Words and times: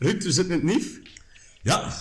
Ruud, 0.00 0.22
we 0.22 0.32
zitten 0.32 0.60
in 0.60 0.66
het 0.68 0.76
NIF. 0.76 1.00
Ja, 1.62 1.92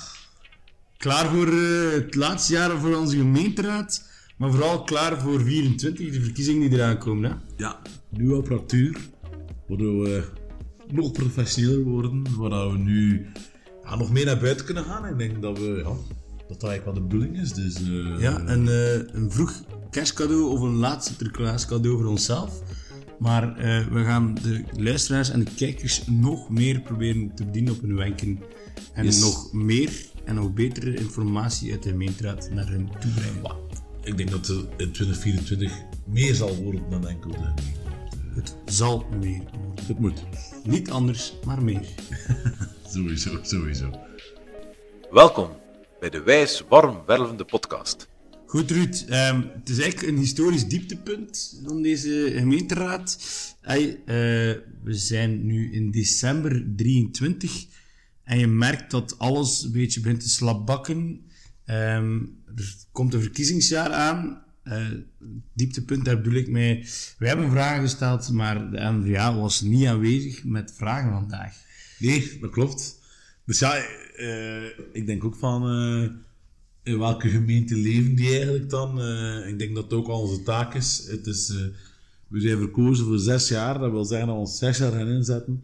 Klaar 0.98 1.30
voor 1.30 1.48
eh, 1.48 1.92
het 1.92 2.16
laatste 2.16 2.54
jaar 2.54 2.80
voor 2.80 2.96
onze 2.96 3.18
gemeenteraad. 3.18 4.10
Maar 4.38 4.52
vooral 4.52 4.84
klaar 4.84 5.22
voor 5.22 5.42
24, 5.42 6.12
de 6.12 6.22
verkiezingen 6.22 6.70
die 6.70 6.80
eraan 6.80 6.98
komen. 6.98 7.32
Hè? 7.32 7.36
ja, 7.58 7.82
nieuwe 8.10 8.36
apparatuur. 8.36 8.98
Waardoor 9.68 10.04
we 10.04 10.24
nog 10.92 11.12
professioneler 11.12 11.84
worden. 11.84 12.24
Waar 12.38 12.72
we 12.72 12.78
nu 12.78 13.28
ja, 13.84 13.96
nog 13.96 14.12
meer 14.12 14.26
naar 14.26 14.40
buiten 14.40 14.66
kunnen 14.66 14.84
gaan. 14.84 15.06
Ik 15.06 15.18
denk 15.18 15.42
dat 15.42 15.58
we, 15.58 15.66
ja, 15.66 15.84
dat 15.84 15.98
dat 16.48 16.64
eigenlijk 16.64 16.86
wat 16.86 16.96
de 16.96 17.02
bedoeling 17.02 17.40
is. 17.40 17.54
Dus, 17.54 17.76
eh, 17.76 18.20
Ja, 18.20 18.42
een, 18.46 18.68
eh, 18.68 18.94
een 18.94 19.32
vroeg 19.32 19.64
kerstcadeau 19.90 20.44
of 20.44 20.62
een 20.62 20.76
laat 20.76 21.06
Sinterklaas 21.06 21.66
cadeau 21.66 21.98
voor 21.98 22.10
onszelf. 22.10 22.62
Maar 23.20 23.58
eh, 23.58 23.88
we 23.88 24.04
gaan 24.04 24.34
de 24.42 24.64
luisteraars 24.78 25.30
en 25.30 25.40
de 25.44 25.52
kijkers 25.56 26.08
nog 26.08 26.50
meer 26.50 26.82
proberen 26.82 27.36
te 27.36 27.46
bedienen 27.46 27.74
op 27.74 27.82
hun 27.82 27.96
wenken. 27.96 28.40
En 28.94 29.06
Yes. 29.06 29.20
nog 29.22 29.54
meer 29.54 29.92
en 30.26 30.36
nog 30.36 30.54
betere 30.54 30.94
informatie 30.96 31.72
uit 31.72 31.84
de 31.84 31.90
gemeenteraad 31.90 32.50
naar 32.52 32.68
hun 32.68 32.90
toe 33.00 33.12
brengen. 33.12 33.58
Ik 34.04 34.18
denk 34.18 34.30
dat 34.32 34.48
het 34.48 34.58
in 34.78 34.92
2024 34.92 35.72
meer 36.06 36.36
zal 36.36 36.56
worden 36.56 36.90
dan 36.90 37.08
enkel 37.08 37.32
de 37.32 37.38
gemeente. 37.38 37.64
Het 38.36 38.56
zal 38.66 39.06
meer 39.20 39.42
worden. 39.64 39.86
Het 39.88 40.00
moet. 40.00 40.24
Niet 40.64 40.92
anders, 40.92 41.34
maar 41.46 41.64
meer. 41.64 41.86
Sowieso, 42.94 43.40
sowieso. 43.42 43.90
Welkom 45.12 45.50
bij 46.00 46.10
de 46.10 46.22
Wijs 46.22 46.64
Warm 46.70 47.02
Wervende 47.06 47.46
podcast. 47.46 48.08
Goed, 48.50 48.72
Ruud. 48.72 49.06
ehm, 49.10 49.42
het 49.54 49.70
is 49.70 49.80
eigenlijk 49.80 50.12
een 50.12 50.18
historisch 50.18 50.68
dieptepunt 50.68 51.62
van 51.66 51.82
deze 51.82 52.34
gemeenteraad. 52.36 53.20
Eh, 53.62 53.78
we 54.84 54.94
zijn 54.94 55.46
nu 55.46 55.74
in 55.74 55.92
december 55.92 56.66
23 56.76 57.66
en 58.24 58.40
je 58.40 58.48
merkt 58.48 58.92
dat 58.92 59.20
alles 59.20 59.64
een 59.64 59.72
beetje 59.72 60.00
begint 60.00 60.22
te 60.22 60.30
slapbakken. 60.30 61.22
Ehm, 61.66 62.20
er 62.56 62.76
komt 62.92 63.14
een 63.14 63.22
verkiezingsjaar 63.22 63.92
aan. 63.92 64.44
Eh, 64.64 64.88
dieptepunt, 65.54 66.06
daar 66.06 66.22
bedoel 66.22 66.40
ik 66.40 66.50
mee. 66.50 66.86
We 67.18 67.28
hebben 67.28 67.52
vragen 67.52 67.82
gesteld, 67.82 68.32
maar 68.32 68.72
de 68.72 68.80
NVA 68.80 69.36
was 69.36 69.62
niet 69.62 69.88
aanwezig 69.88 70.44
met 70.44 70.74
vragen 70.76 71.12
vandaag. 71.12 71.56
Nee, 72.00 72.38
dat 72.42 72.52
klopt. 72.52 73.00
Dus 73.46 73.60
ja, 73.60 73.76
eh, 74.16 74.66
ik 74.94 75.06
denk 75.06 75.24
ook 75.24 75.36
van 75.36 75.62
in 76.90 77.00
welke 77.00 77.30
gemeente 77.30 77.76
leven 77.76 78.16
die 78.16 78.30
eigenlijk 78.30 78.70
dan. 78.70 79.02
Eh, 79.02 79.48
ik 79.48 79.60
denk 79.60 79.76
dat 79.76 79.84
het 79.84 79.94
ook 79.94 80.08
al 80.08 80.22
onze 80.22 80.44
taak 80.44 80.74
is. 80.74 81.08
Het 81.08 81.28
is 81.28 81.50
eh, 81.50 81.58
we 82.28 82.40
zijn 82.40 82.58
verkozen 82.58 83.06
voor 83.06 83.18
zes 83.18 83.48
jaar. 83.48 83.80
Dat 83.80 83.92
wil 83.92 84.06
zeggen 84.06 84.28
dat 84.28 84.36
we 84.36 84.42
ons 84.42 84.58
zes 84.58 84.78
jaar 84.78 84.92
gaan 84.92 85.08
inzetten. 85.08 85.64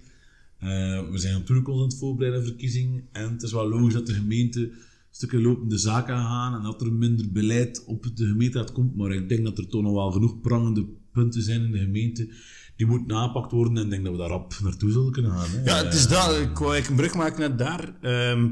Eh, 0.60 0.68
we 1.10 1.18
zijn 1.18 1.34
natuurlijk 1.34 1.68
ons 1.68 1.82
aan 1.82 1.88
het 1.88 1.98
voorbereiden 1.98 2.42
op 2.42 2.48
verkiezingen. 2.48 3.04
En 3.12 3.32
het 3.32 3.44
is 3.44 3.52
wel 3.52 3.70
logisch 3.70 3.94
dat 3.94 4.08
de 4.08 4.14
gemeente 4.14 4.72
stukken 5.12 5.42
lopende 5.42 5.78
zaken 5.78 6.18
gaan 6.18 6.56
en 6.56 6.64
dat 6.64 6.82
er 6.82 6.94
minder 6.94 7.32
beleid 7.32 7.84
op 7.86 8.12
de 8.16 8.26
gemeenteraad 8.26 8.72
komt. 8.72 8.96
Maar 8.96 9.12
ik 9.12 9.30
denk 9.30 9.44
dat 9.44 9.58
er 9.58 9.68
toch 9.68 9.82
nog 9.82 9.94
wel 9.94 10.12
genoeg 10.12 10.42
prangende 10.42 10.86
punten 11.12 11.42
zijn 11.42 11.62
in 11.62 11.72
de 11.72 11.80
gemeente 11.80 12.30
die 12.76 12.86
moeten 12.86 13.16
aangepakt 13.16 13.52
worden. 13.52 13.78
En 13.78 13.84
ik 13.84 13.90
denk 13.90 14.04
dat 14.04 14.12
we 14.14 14.20
daar 14.20 14.30
rap 14.30 14.60
naartoe 14.64 14.92
zullen 14.92 15.12
kunnen 15.12 15.32
gaan. 15.32 15.50
Hè. 15.50 15.64
Ja, 15.64 15.84
het 15.84 15.94
is 15.94 16.08
dat. 16.08 16.38
Ik 16.38 16.58
wou 16.58 16.74
eigenlijk 16.74 16.88
een 16.88 16.96
brug 16.96 17.16
maken 17.16 17.40
naar 17.40 17.58
daar. 17.58 17.96
Ehm 18.02 18.48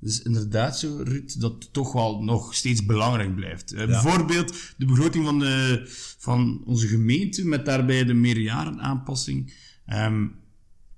is 0.00 0.22
inderdaad 0.22 0.78
zo, 0.78 1.00
Ruud, 1.04 1.40
dat 1.40 1.52
het 1.52 1.72
toch 1.72 1.92
wel 1.92 2.22
nog 2.22 2.54
steeds 2.54 2.84
belangrijk 2.84 3.34
blijft. 3.34 3.72
Eh, 3.72 3.86
Bijvoorbeeld 3.86 4.54
de 4.76 4.84
begroting 4.84 5.24
van, 5.24 5.38
de, 5.38 5.82
van 6.18 6.62
onze 6.64 6.86
gemeente 6.86 7.46
met 7.46 7.64
daarbij 7.64 8.04
de 8.04 8.14
meerjarenaanpassing. 8.14 9.54
Ehm 9.86 10.26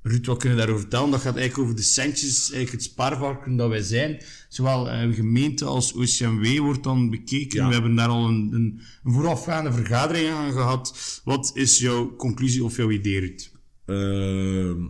Ruud, 0.02 0.26
wat 0.26 0.38
kunnen 0.38 0.58
we 0.58 0.64
daarover 0.64 0.88
vertellen? 0.88 1.10
Dat 1.10 1.20
gaat 1.20 1.36
eigenlijk 1.36 1.64
over 1.64 1.76
de 1.76 1.88
centjes, 1.88 2.38
eigenlijk 2.38 2.72
het 2.72 2.82
spaarvarken 2.82 3.56
dat 3.56 3.68
wij 3.68 3.82
zijn. 3.82 4.22
Zowel 4.48 4.90
eh, 4.90 5.14
gemeente 5.14 5.64
als 5.64 5.92
OCMW 5.92 6.58
wordt 6.58 6.82
dan 6.82 7.10
bekeken. 7.10 7.60
Ja. 7.60 7.66
We 7.66 7.72
hebben 7.72 7.94
daar 7.94 8.08
al 8.08 8.28
een, 8.28 8.50
een, 8.52 8.80
voorafgaande 9.02 9.72
vergadering 9.72 10.28
aan 10.28 10.52
gehad. 10.52 11.20
Wat 11.24 11.50
is 11.54 11.78
jouw 11.78 12.16
conclusie 12.16 12.64
of 12.64 12.76
jouw 12.76 12.90
idee, 12.90 13.20
Ruud? 13.20 13.50
Ehm, 13.86 14.86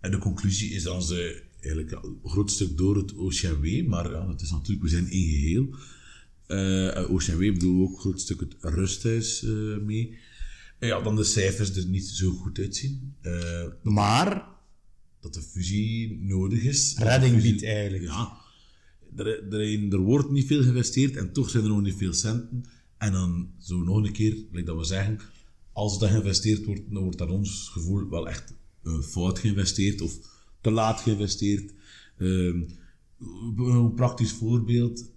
en 0.00 0.10
de 0.10 0.18
conclusie 0.18 0.70
is 0.70 0.82
dan 0.82 1.02
ze 1.02 1.42
eigenlijk 1.68 1.90
ja, 1.90 2.02
een 2.02 2.30
groot 2.30 2.50
stuk 2.50 2.76
door 2.76 2.96
het 2.96 3.14
OCMW, 3.14 3.86
maar 3.86 4.10
ja, 4.10 4.34
is 4.38 4.50
natuurlijk, 4.50 4.82
we 4.82 4.88
zijn 4.88 5.08
één 5.10 5.28
geheel. 5.28 5.74
Eh 6.46 7.10
OCMW 7.10 7.52
bedoel 7.52 7.82
ook 7.82 7.92
een 7.92 8.00
groot 8.00 8.20
stuk 8.20 8.40
het 8.40 8.54
rusthuis 8.60 9.42
eh, 9.44 9.76
mee. 9.84 10.18
En 10.78 10.88
ja, 10.88 11.00
dan 11.02 11.16
de 11.16 11.24
cijfers 11.24 11.76
er 11.76 11.86
niet 11.86 12.06
zo 12.06 12.30
goed 12.30 12.58
uitzien. 12.58 13.14
Eh, 13.20 13.64
Maar 13.82 14.46
dat 15.20 15.34
de 15.34 15.42
fusie 15.42 16.18
nodig 16.20 16.62
is. 16.62 16.94
Dat 16.94 17.06
redding 17.08 17.34
fusie- 17.34 17.50
biedt 17.50 17.64
eigenlijk. 17.64 18.04
Ja, 18.04 18.36
er, 19.16 19.52
er, 19.52 19.92
er 19.92 19.98
wordt 19.98 20.30
niet 20.30 20.46
veel 20.46 20.62
geïnvesteerd 20.62 21.16
en 21.16 21.32
toch 21.32 21.50
zijn 21.50 21.62
er 21.62 21.68
nog 21.68 21.82
niet 21.82 21.96
veel 21.96 22.12
centen. 22.12 22.64
En 22.98 23.12
dan 23.12 23.50
zo 23.58 23.82
nog 23.82 23.96
een 24.06 24.12
keer, 24.12 24.34
like 24.52 24.64
dat 24.64 24.76
we 24.76 24.84
zeggen, 24.84 25.18
als 25.72 25.98
dat 25.98 26.10
geïnvesteerd 26.10 26.64
wordt, 26.64 26.82
dan 26.90 27.02
wordt 27.02 27.18
naar 27.18 27.28
ons 27.28 27.68
gevoel 27.72 28.08
wel 28.08 28.28
echt 28.28 28.54
fout 29.02 29.38
geïnvesteerd 29.38 30.00
of 30.00 30.12
te 30.60 30.70
laat 30.70 31.00
geïnvesteerd. 31.00 31.74
Ehm, 32.18 32.62
een 33.56 33.94
praktisch 33.94 34.32
voorbeeld, 34.32 35.10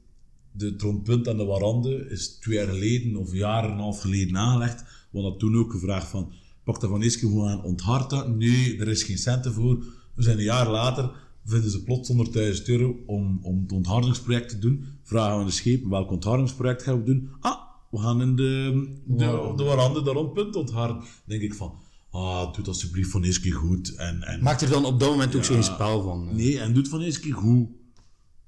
de 0.52 0.76
trompunt 0.76 1.28
aan 1.28 1.38
de 1.38 1.46
warande 1.46 2.10
is 2.10 2.28
twee 2.28 2.58
jaar 2.58 2.68
geleden 2.68 3.16
of 3.16 3.32
een 3.32 3.38
jaar 3.38 3.64
en 3.64 3.72
een 3.72 3.78
half 3.78 4.02
geleden 4.02 4.38
aangelegd. 4.38 4.84
We 5.12 5.20
hadden 5.20 5.38
toen 5.38 5.58
ook 5.58 5.72
gevraagd 5.72 6.08
van, 6.08 6.32
pak 6.64 6.80
dat 6.80 6.90
van 6.90 7.00
keer 7.00 7.18
gewoon 7.18 7.50
aan, 7.50 7.64
onthard 7.64 8.10
dat. 8.10 8.36
Nee, 8.36 8.78
er 8.80 8.88
is 8.88 9.04
geen 9.04 9.18
centen 9.18 9.54
voor. 9.54 9.84
We 10.16 10.24
zijn 10.24 10.38
een 10.38 10.44
jaar 10.44 10.70
later, 10.70 11.12
vinden 11.46 11.72
ze 11.72 11.84
plots 11.84 12.12
100.000 12.12 12.66
euro 12.66 12.96
om, 13.06 13.40
om 13.42 13.62
het 13.62 13.72
onthardingsproject 13.72 14.50
te 14.50 14.60
doen. 14.60 14.86
Vragen 15.04 15.34
we 15.34 15.40
aan 15.40 15.46
de 15.46 15.52
schepen, 15.52 15.90
welk 15.90 16.12
onthardingsproject 16.12 16.84
gaan 16.84 16.98
we 16.98 17.04
doen? 17.04 17.30
Ah, 17.40 17.60
we 17.92 17.98
gaan 17.98 18.22
in 18.22 18.36
de, 18.36 18.88
de, 19.06 19.54
de 19.56 19.64
warande 19.64 20.04
de 20.04 20.12
rondpunt 20.12 20.56
ontharden. 20.56 21.04
Denk 21.26 21.42
ik 21.42 21.54
van, 21.54 21.74
ah, 22.12 22.54
doe 22.54 22.66
alsjeblieft 22.66 23.12
van 23.12 23.22
keer 23.22 23.54
goed. 23.54 23.96
En, 23.96 24.24
en, 24.24 24.44
Maakt 24.44 24.62
er 24.62 24.70
dan 24.70 24.86
op 24.86 25.00
dat 25.00 25.10
moment 25.10 25.36
ook 25.36 25.46
geen 25.46 25.64
spel 25.64 26.04
van. 26.04 26.36
Nee, 26.36 26.60
en 26.60 26.74
doe 26.74 26.82
het 26.82 26.92
van 26.92 27.00
keer 27.00 27.34
goed. 27.34 27.70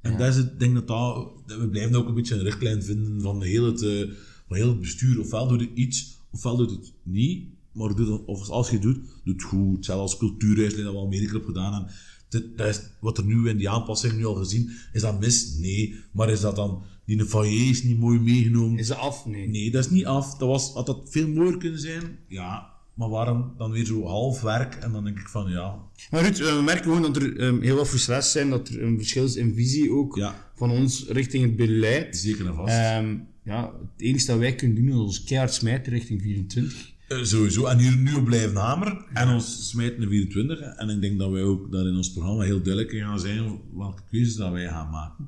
En 0.01 0.18
dat 0.18 0.28
is 0.28 0.35
het, 0.35 0.51
ik 0.51 0.59
denk 0.59 0.74
dat, 0.74 0.88
dat 0.88 1.34
dat 1.46 1.59
we 1.59 1.69
blijven 1.69 1.96
ook 1.96 2.07
een 2.07 2.13
beetje 2.13 2.35
een 2.35 2.44
richtlijn 2.44 2.84
vinden 2.84 3.22
van 3.22 3.44
heel 3.44 3.66
het, 3.66 3.81
eh, 3.81 4.09
van 4.47 4.57
heel 4.57 4.68
het 4.68 4.79
bestuur. 4.79 5.19
Ofwel 5.19 5.47
doet 5.47 5.59
het 5.59 5.69
iets, 5.74 6.18
ofwel 6.31 6.57
doet 6.57 6.72
het 6.72 6.94
niet. 7.03 7.47
Maar 7.72 7.96
doe 7.96 8.12
het, 8.12 8.25
of 8.25 8.50
als 8.50 8.68
je 8.68 8.74
het 8.74 8.81
doet, 8.81 9.00
doe 9.24 9.34
het 9.34 9.44
goed. 9.44 9.75
Hetzelfde 9.75 10.03
als 10.03 10.18
cultuurhuis, 10.18 10.75
dat 10.75 10.91
we 10.91 10.97
al 10.97 11.07
meer 11.07 11.22
hebben 11.22 11.44
gedaan. 11.44 11.74
En 11.74 11.91
dit, 12.30 12.57
dat 12.57 12.68
is, 12.68 12.81
wat 13.00 13.18
er 13.18 13.25
nu 13.25 13.50
in 13.50 13.57
die 13.57 13.69
aanpassing 13.69 14.13
nu 14.13 14.25
al 14.25 14.35
gezien, 14.35 14.72
is 14.94 15.01
dat 15.01 15.19
mis? 15.19 15.57
Nee. 15.57 15.95
Maar 16.12 16.30
is 16.30 16.41
dat 16.41 16.56
dan, 16.56 16.84
die 17.06 17.25
foyer 17.25 17.69
is 17.69 17.84
niet 17.84 18.00
mooi 18.00 18.19
meegenomen? 18.19 18.80
Is 18.80 18.88
ze 18.88 18.95
af? 18.95 19.25
Nee. 19.25 19.47
Nee, 19.47 19.72
dat 19.72 19.85
is 19.85 19.91
niet 19.91 20.06
af. 20.06 20.38
Dat 20.38 20.47
was, 20.47 20.74
had 20.74 20.85
dat 20.85 21.01
veel 21.06 21.28
mooier 21.28 21.57
kunnen 21.57 21.80
zijn? 21.80 22.19
Ja. 22.28 22.72
Maar 22.93 23.09
waarom 23.09 23.53
dan 23.57 23.71
weer 23.71 23.85
zo 23.85 24.05
half 24.05 24.41
werk? 24.41 24.73
En 24.75 24.91
dan 24.91 25.03
denk 25.03 25.19
ik 25.19 25.27
van, 25.27 25.49
ja, 25.51 25.75
Maar 26.11 26.21
Ruud, 26.21 26.39
eh, 26.39 26.55
we 26.55 26.61
merken 26.61 26.83
gewoon 26.83 27.01
dat 27.01 27.15
er 27.15 27.37
ehm, 27.39 27.61
heel 27.61 27.75
wat 27.75 27.87
frustraties 27.87 28.31
zijn, 28.31 28.49
dat 28.49 28.67
er 28.69 28.83
een 28.83 28.97
verschil 28.97 29.23
is 29.23 29.35
in 29.35 29.53
visie 29.55 29.91
ook 29.91 30.15
Ja. 30.17 30.51
van 30.55 30.69
ons 30.71 31.05
richting 31.07 31.43
het 31.43 31.55
beleid. 31.55 32.17
zeker 32.17 32.45
en 32.45 32.55
vast. 32.55 32.73
Ehm, 32.73 33.15
ja, 33.43 33.71
het 33.95 34.01
enige 34.01 34.25
dat 34.25 34.37
wij 34.39 34.55
kunnen 34.55 34.75
doen 34.77 34.87
is 34.87 34.95
ons 34.95 35.23
keihard 35.23 35.53
smijten 35.53 35.93
richting 35.93 36.21
24. 36.21 36.91
Eh, 37.07 37.23
sowieso. 37.23 37.65
En 37.65 37.77
hier 37.79 37.97
nu 37.97 38.13
op 38.13 38.25
blijven 38.25 38.55
hameren. 38.57 39.05
En 39.13 39.27
ons 39.29 39.69
smijten 39.69 39.99
naar 39.99 40.09
24. 40.09 40.59
En 40.59 40.89
ik 40.89 41.01
denk 41.01 41.19
dat 41.19 41.31
wij 41.31 41.43
ook 41.43 41.71
daar 41.71 41.85
in 41.87 41.95
ons 41.95 42.11
programma 42.11 42.43
heel 42.43 42.61
duidelijk 42.61 42.93
in 42.93 43.01
gaan 43.03 43.19
zijn 43.19 43.59
welke 43.73 44.01
keuzes 44.09 44.35
dat 44.35 44.51
wij 44.51 44.67
gaan 44.67 44.89
maken. 44.89 45.27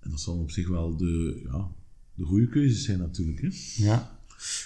En 0.00 0.10
dat 0.10 0.20
zal 0.20 0.38
op 0.38 0.50
zich 0.50 0.68
wel 0.68 0.96
de, 0.96 1.40
ja, 1.50 1.68
de 2.14 2.24
goede 2.24 2.48
keuzes 2.48 2.84
zijn 2.84 2.98
natuurlijk. 2.98 3.40
Hè? 3.40 3.48
Ja. 3.84 4.18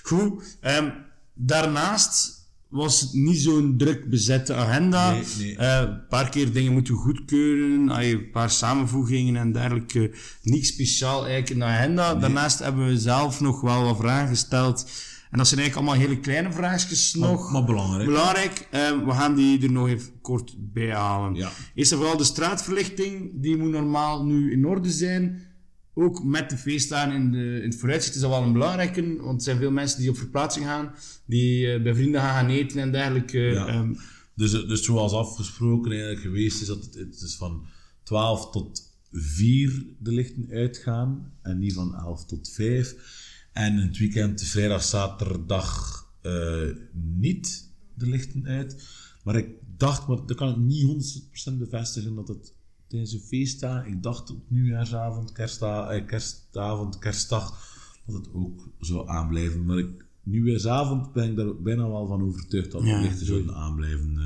Goed. 0.02 0.56
ehm, 0.60 0.90
daarnaast 1.34 2.42
was 2.68 3.00
het 3.00 3.12
niet 3.12 3.40
zo'n 3.40 3.74
druk 3.78 4.10
bezette 4.10 4.54
agenda. 4.54 5.10
Nee, 5.12 5.22
nee. 5.38 5.56
Eh, 5.56 5.80
een 5.80 6.06
paar 6.08 6.28
keer 6.28 6.52
dingen 6.52 6.72
moeten 6.72 6.94
goedkeuren, 6.94 7.88
een 8.04 8.30
paar 8.30 8.50
samenvoegingen 8.50 9.36
en 9.36 9.52
dergelijke. 9.52 10.10
Niks 10.42 10.68
speciaal 10.68 11.18
eigenlijk 11.18 11.50
in 11.50 11.58
de 11.58 11.64
agenda. 11.64 12.14
Daarnaast 12.14 12.58
hebben 12.58 12.86
we 12.86 12.98
zelf 12.98 13.40
nog 13.40 13.60
wel 13.60 13.82
wat 13.84 13.96
vragen 13.96 14.28
gesteld. 14.28 14.90
En 15.30 15.38
dat 15.40 15.48
zijn 15.48 15.60
eigenlijk 15.60 15.88
allemaal 15.88 16.08
hele 16.08 16.20
kleine 16.20 16.52
vraagjes 16.52 17.14
nog. 17.14 17.52
maar 17.52 17.64
belangrijk. 17.64 18.06
Belangrijk. 18.06 18.68
eh, 18.70 19.04
we 19.04 19.10
gaan 19.10 19.34
die 19.34 19.62
er 19.62 19.72
nog 19.72 19.88
even 19.88 20.20
kort 20.20 20.54
bij 20.58 20.90
halen. 20.94 21.34
Ja. 21.34 21.50
Eerst 21.74 21.92
en 21.92 21.98
vooral 21.98 22.16
de 22.16 22.24
straatverlichting. 22.24 23.30
Die 23.34 23.56
moet 23.56 23.70
normaal 23.70 24.24
nu 24.24 24.52
in 24.52 24.66
orde 24.66 24.90
zijn. 24.90 25.43
Ook 25.94 26.24
met 26.24 26.50
de 26.50 26.56
feestdagen 26.56 27.14
in, 27.14 27.30
de, 27.30 27.60
in 27.62 27.70
het 27.70 27.78
vooruitzicht 27.78 28.14
is 28.14 28.20
dat 28.20 28.30
wel 28.30 28.42
een 28.42 28.52
belangrijke. 28.52 29.16
Want 29.16 29.36
er 29.38 29.44
zijn 29.44 29.58
veel 29.58 29.70
mensen 29.70 30.00
die 30.00 30.10
op 30.10 30.16
verplaatsing 30.16 30.66
gaan. 30.66 30.94
Die 31.26 31.72
eh, 31.72 31.82
bij 31.82 31.94
vrienden 31.94 32.20
gaan 32.20 32.34
gaan 32.34 32.48
eten 32.50 32.80
en 32.80 32.92
dergelijke. 32.92 33.38
Ja. 33.38 33.66
Ehm, 33.66 33.94
Dus, 34.34 34.50
dus 34.50 34.84
zoals 34.84 35.12
afgesproken 35.12 35.90
eigenlijk 35.90 36.20
geweest 36.20 36.60
is, 36.60 36.66
dat 36.66 36.84
het, 36.84 36.94
het 36.94 37.20
is 37.20 37.36
van 37.36 37.66
12 38.02 38.50
tot 38.50 38.82
4 39.12 39.86
de 39.98 40.12
lichten 40.12 40.48
uitgaan. 40.50 41.32
En 41.42 41.58
niet 41.58 41.72
van 41.72 41.94
11 41.94 42.26
tot 42.26 42.50
5. 42.50 42.94
En 43.52 43.72
in 43.72 43.86
het 43.86 43.98
weekend, 43.98 44.42
vrijdag, 44.42 44.82
zaterdag, 44.82 46.02
eh, 46.22 46.68
niet 46.92 47.68
de 47.94 48.06
lichten 48.06 48.46
uit. 48.46 48.88
Maar 49.24 49.36
ik 49.36 49.48
dacht, 49.76 50.06
maar 50.08 50.26
dat 50.26 50.36
kan 50.36 50.48
ik 50.50 50.56
niet 50.56 50.82
100% 50.82 51.58
bevestigen, 51.58 52.14
dat 52.14 52.28
het 52.28 52.52
tijdens 52.88 53.12
een 53.12 53.20
feestdag, 53.20 53.86
ik 53.86 54.02
dacht 54.02 54.30
op 54.30 54.42
nieuwjaarsavond, 54.48 55.32
kerstda 55.32 55.90
eh, 55.90 56.06
kerstavond, 56.06 56.98
kerstdag, 56.98 57.72
dat 58.06 58.14
het 58.16 58.28
ook 58.32 58.68
zou 58.80 59.08
aanblijven. 59.08 59.64
Maar 59.64 59.78
ik, 59.78 60.04
nieuwjaarsavond 60.22 61.12
ben 61.12 61.30
ik 61.30 61.36
daar 61.36 61.56
bijna 61.62 61.88
wel 61.88 62.06
van 62.06 62.22
overtuigd 62.22 62.70
dat 62.70 62.84
Ja, 62.84 62.96
de 62.96 63.02
lichten 63.08 63.26
zouden 63.26 63.54
aanblijven. 63.54 64.16
eh, 64.18 64.24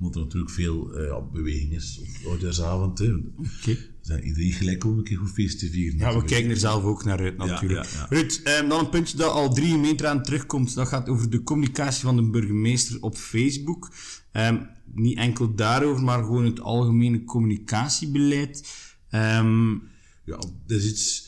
omdat 0.00 0.14
er 0.14 0.20
natuurlijk 0.22 0.52
veel 0.52 0.92
eh, 0.94 1.06
ja, 1.06 1.20
beweging 1.20 1.72
is 1.72 2.00
op 2.22 2.30
oudjaarsavond. 2.30 2.98
hè. 2.98 3.12
Oké. 3.36 3.76
Zijn 4.00 4.24
iedereen 4.24 4.52
gelijk 4.52 4.84
om 4.84 4.98
een 4.98 5.04
keer 5.04 5.18
goed 5.18 5.30
feest 5.30 5.58
te 5.58 5.70
vieren. 5.70 5.98
Ja, 5.98 6.18
we 6.18 6.24
kijken 6.24 6.50
er 6.50 6.56
zelf 6.56 6.82
ook 6.82 7.04
naar 7.04 7.18
uit 7.18 7.36
natuurlijk. 7.36 7.84
ja, 7.90 7.98
ja. 7.98 8.06
Ruud, 8.08 8.40
ehm, 8.44 8.68
dan 8.68 8.80
een 8.80 8.88
puntje 8.90 9.16
dat 9.16 9.30
al 9.32 9.54
drie 9.54 9.70
gemeenten 9.70 10.08
aan 10.08 10.22
terugkomt. 10.22 10.74
Dat 10.74 10.88
gaat 10.88 11.08
over 11.08 11.30
de 11.30 11.42
communicatie 11.42 12.02
van 12.02 12.16
de 12.16 12.30
burgemeester 12.30 13.02
op 13.02 13.16
Facebook. 13.16 13.90
Ehm, 14.32 14.58
niet 14.94 15.16
enkel 15.18 15.54
daarover, 15.54 16.04
maar 16.04 16.22
gewoon 16.22 16.44
het 16.44 16.60
algemene 16.60 17.24
communicatiebeleid. 17.24 18.68
Ehm, 19.10 19.70
Ja, 20.24 20.36
dat 20.66 20.78
is 20.78 20.90
iets... 20.90 21.26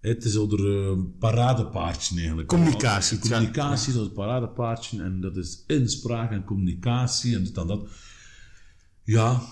Het 0.00 0.24
is 0.24 0.36
al 0.36 0.58
een 0.58 1.18
paradepaardje 1.18 2.16
eigenlijk. 2.18 2.48
Communicatie, 2.48 3.18
Communicatie 3.18 3.92
is 3.92 3.98
al 3.98 4.04
het 4.04 4.12
paradepaardje 4.14 5.02
en 5.02 5.20
dat 5.20 5.36
is 5.36 5.64
inspraak 5.66 6.30
en 6.30 6.44
communicatie 6.44 7.34
en 7.36 7.44
dit 7.44 7.56
en 7.58 7.66
dat. 7.66 7.88
Ja, 9.04 9.42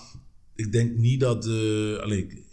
ik 0.55 0.71
denk 0.71 0.97
niet 0.97 1.19
dat... 1.19 1.45
eh 1.47 2.17
ik- 2.17 2.49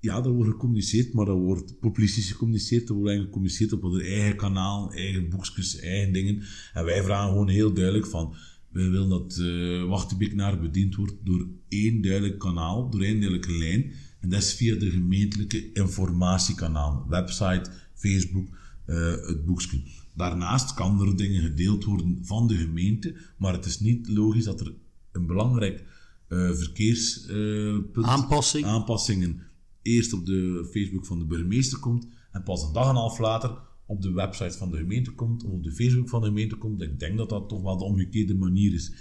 ja, 0.00 0.24
er 0.24 0.30
wordt 0.30 0.50
gecommuniceerd, 0.50 1.12
maar 1.12 1.24
dat 1.26 1.36
wordt 1.38 1.78
populistisch 1.80 2.30
gecommuniceerd. 2.30 2.88
Er 2.88 2.94
wordt 2.94 3.08
eigenlijk 3.08 3.26
gecommuniceerd 3.36 3.72
op 3.72 3.82
hun 3.82 4.00
eigen 4.00 4.36
kanaal, 4.36 4.92
eigen 4.92 5.28
boekjes, 5.28 5.78
eigen 5.78 6.12
dingen. 6.12 6.42
En 6.72 6.84
wij 6.84 7.02
vragen 7.02 7.28
gewoon 7.28 7.48
heel 7.48 7.72
duidelijk 7.72 8.06
van... 8.06 8.34
Wij 8.70 8.90
willen 8.90 9.08
dat 9.08 9.36
uh, 9.40 9.84
Wachtenbeek 9.88 10.34
naar 10.34 10.60
bediend 10.60 10.94
wordt 10.94 11.14
door 11.24 11.46
één 11.68 12.02
duidelijk 12.02 12.38
kanaal, 12.38 12.90
door 12.90 13.00
één 13.00 13.20
duidelijke 13.20 13.58
lijn. 13.58 13.92
En 14.20 14.28
dat 14.28 14.42
is 14.42 14.54
via 14.54 14.74
de 14.74 14.90
gemeentelijke 14.90 15.72
informatiekanaal. 15.72 17.06
Website, 17.08 17.70
Facebook, 17.94 18.48
eh, 18.84 19.10
het 19.10 19.44
boekje. 19.44 19.82
Daarnaast 20.14 20.74
kan 20.74 21.00
er 21.00 21.16
dingen 21.16 21.42
gedeeld 21.42 21.84
worden 21.84 22.18
van 22.22 22.46
de 22.46 22.56
gemeente, 22.56 23.16
maar 23.36 23.52
het 23.52 23.64
is 23.64 23.80
niet 23.80 24.08
logisch 24.08 24.44
dat 24.44 24.60
er 24.60 24.74
een 25.12 25.26
belangrijk 25.26 25.84
eh 26.28 26.50
verkeerspunt 26.52 28.06
Aanpassing. 28.06 28.66
aanpassingen 28.66 29.42
eerst 29.82 30.12
op 30.12 30.26
de 30.26 30.68
Facebook 30.72 31.06
van 31.06 31.18
de 31.18 31.24
burgemeester 31.24 31.78
komt 31.78 32.06
en 32.32 32.42
pas 32.42 32.62
een 32.62 32.72
dag 32.72 32.84
en 32.84 32.90
een 32.90 32.96
half 32.96 33.18
later 33.18 33.58
op 33.90 34.02
de 34.02 34.12
website 34.12 34.58
van 34.58 34.70
de 34.70 34.76
gemeente 34.76 35.10
komt 35.10 35.44
of 35.44 35.52
op 35.52 35.64
de 35.64 35.72
Facebook 35.72 36.08
van 36.08 36.20
de 36.20 36.26
gemeente 36.26 36.56
komt. 36.56 36.82
Ik 36.82 36.98
denk 36.98 37.16
dat 37.16 37.28
dat 37.28 37.48
toch 37.48 37.62
wel 37.62 37.78
de 37.78 37.84
omgekeerde 37.84 38.34
manier 38.34 38.74
is. 38.74 38.92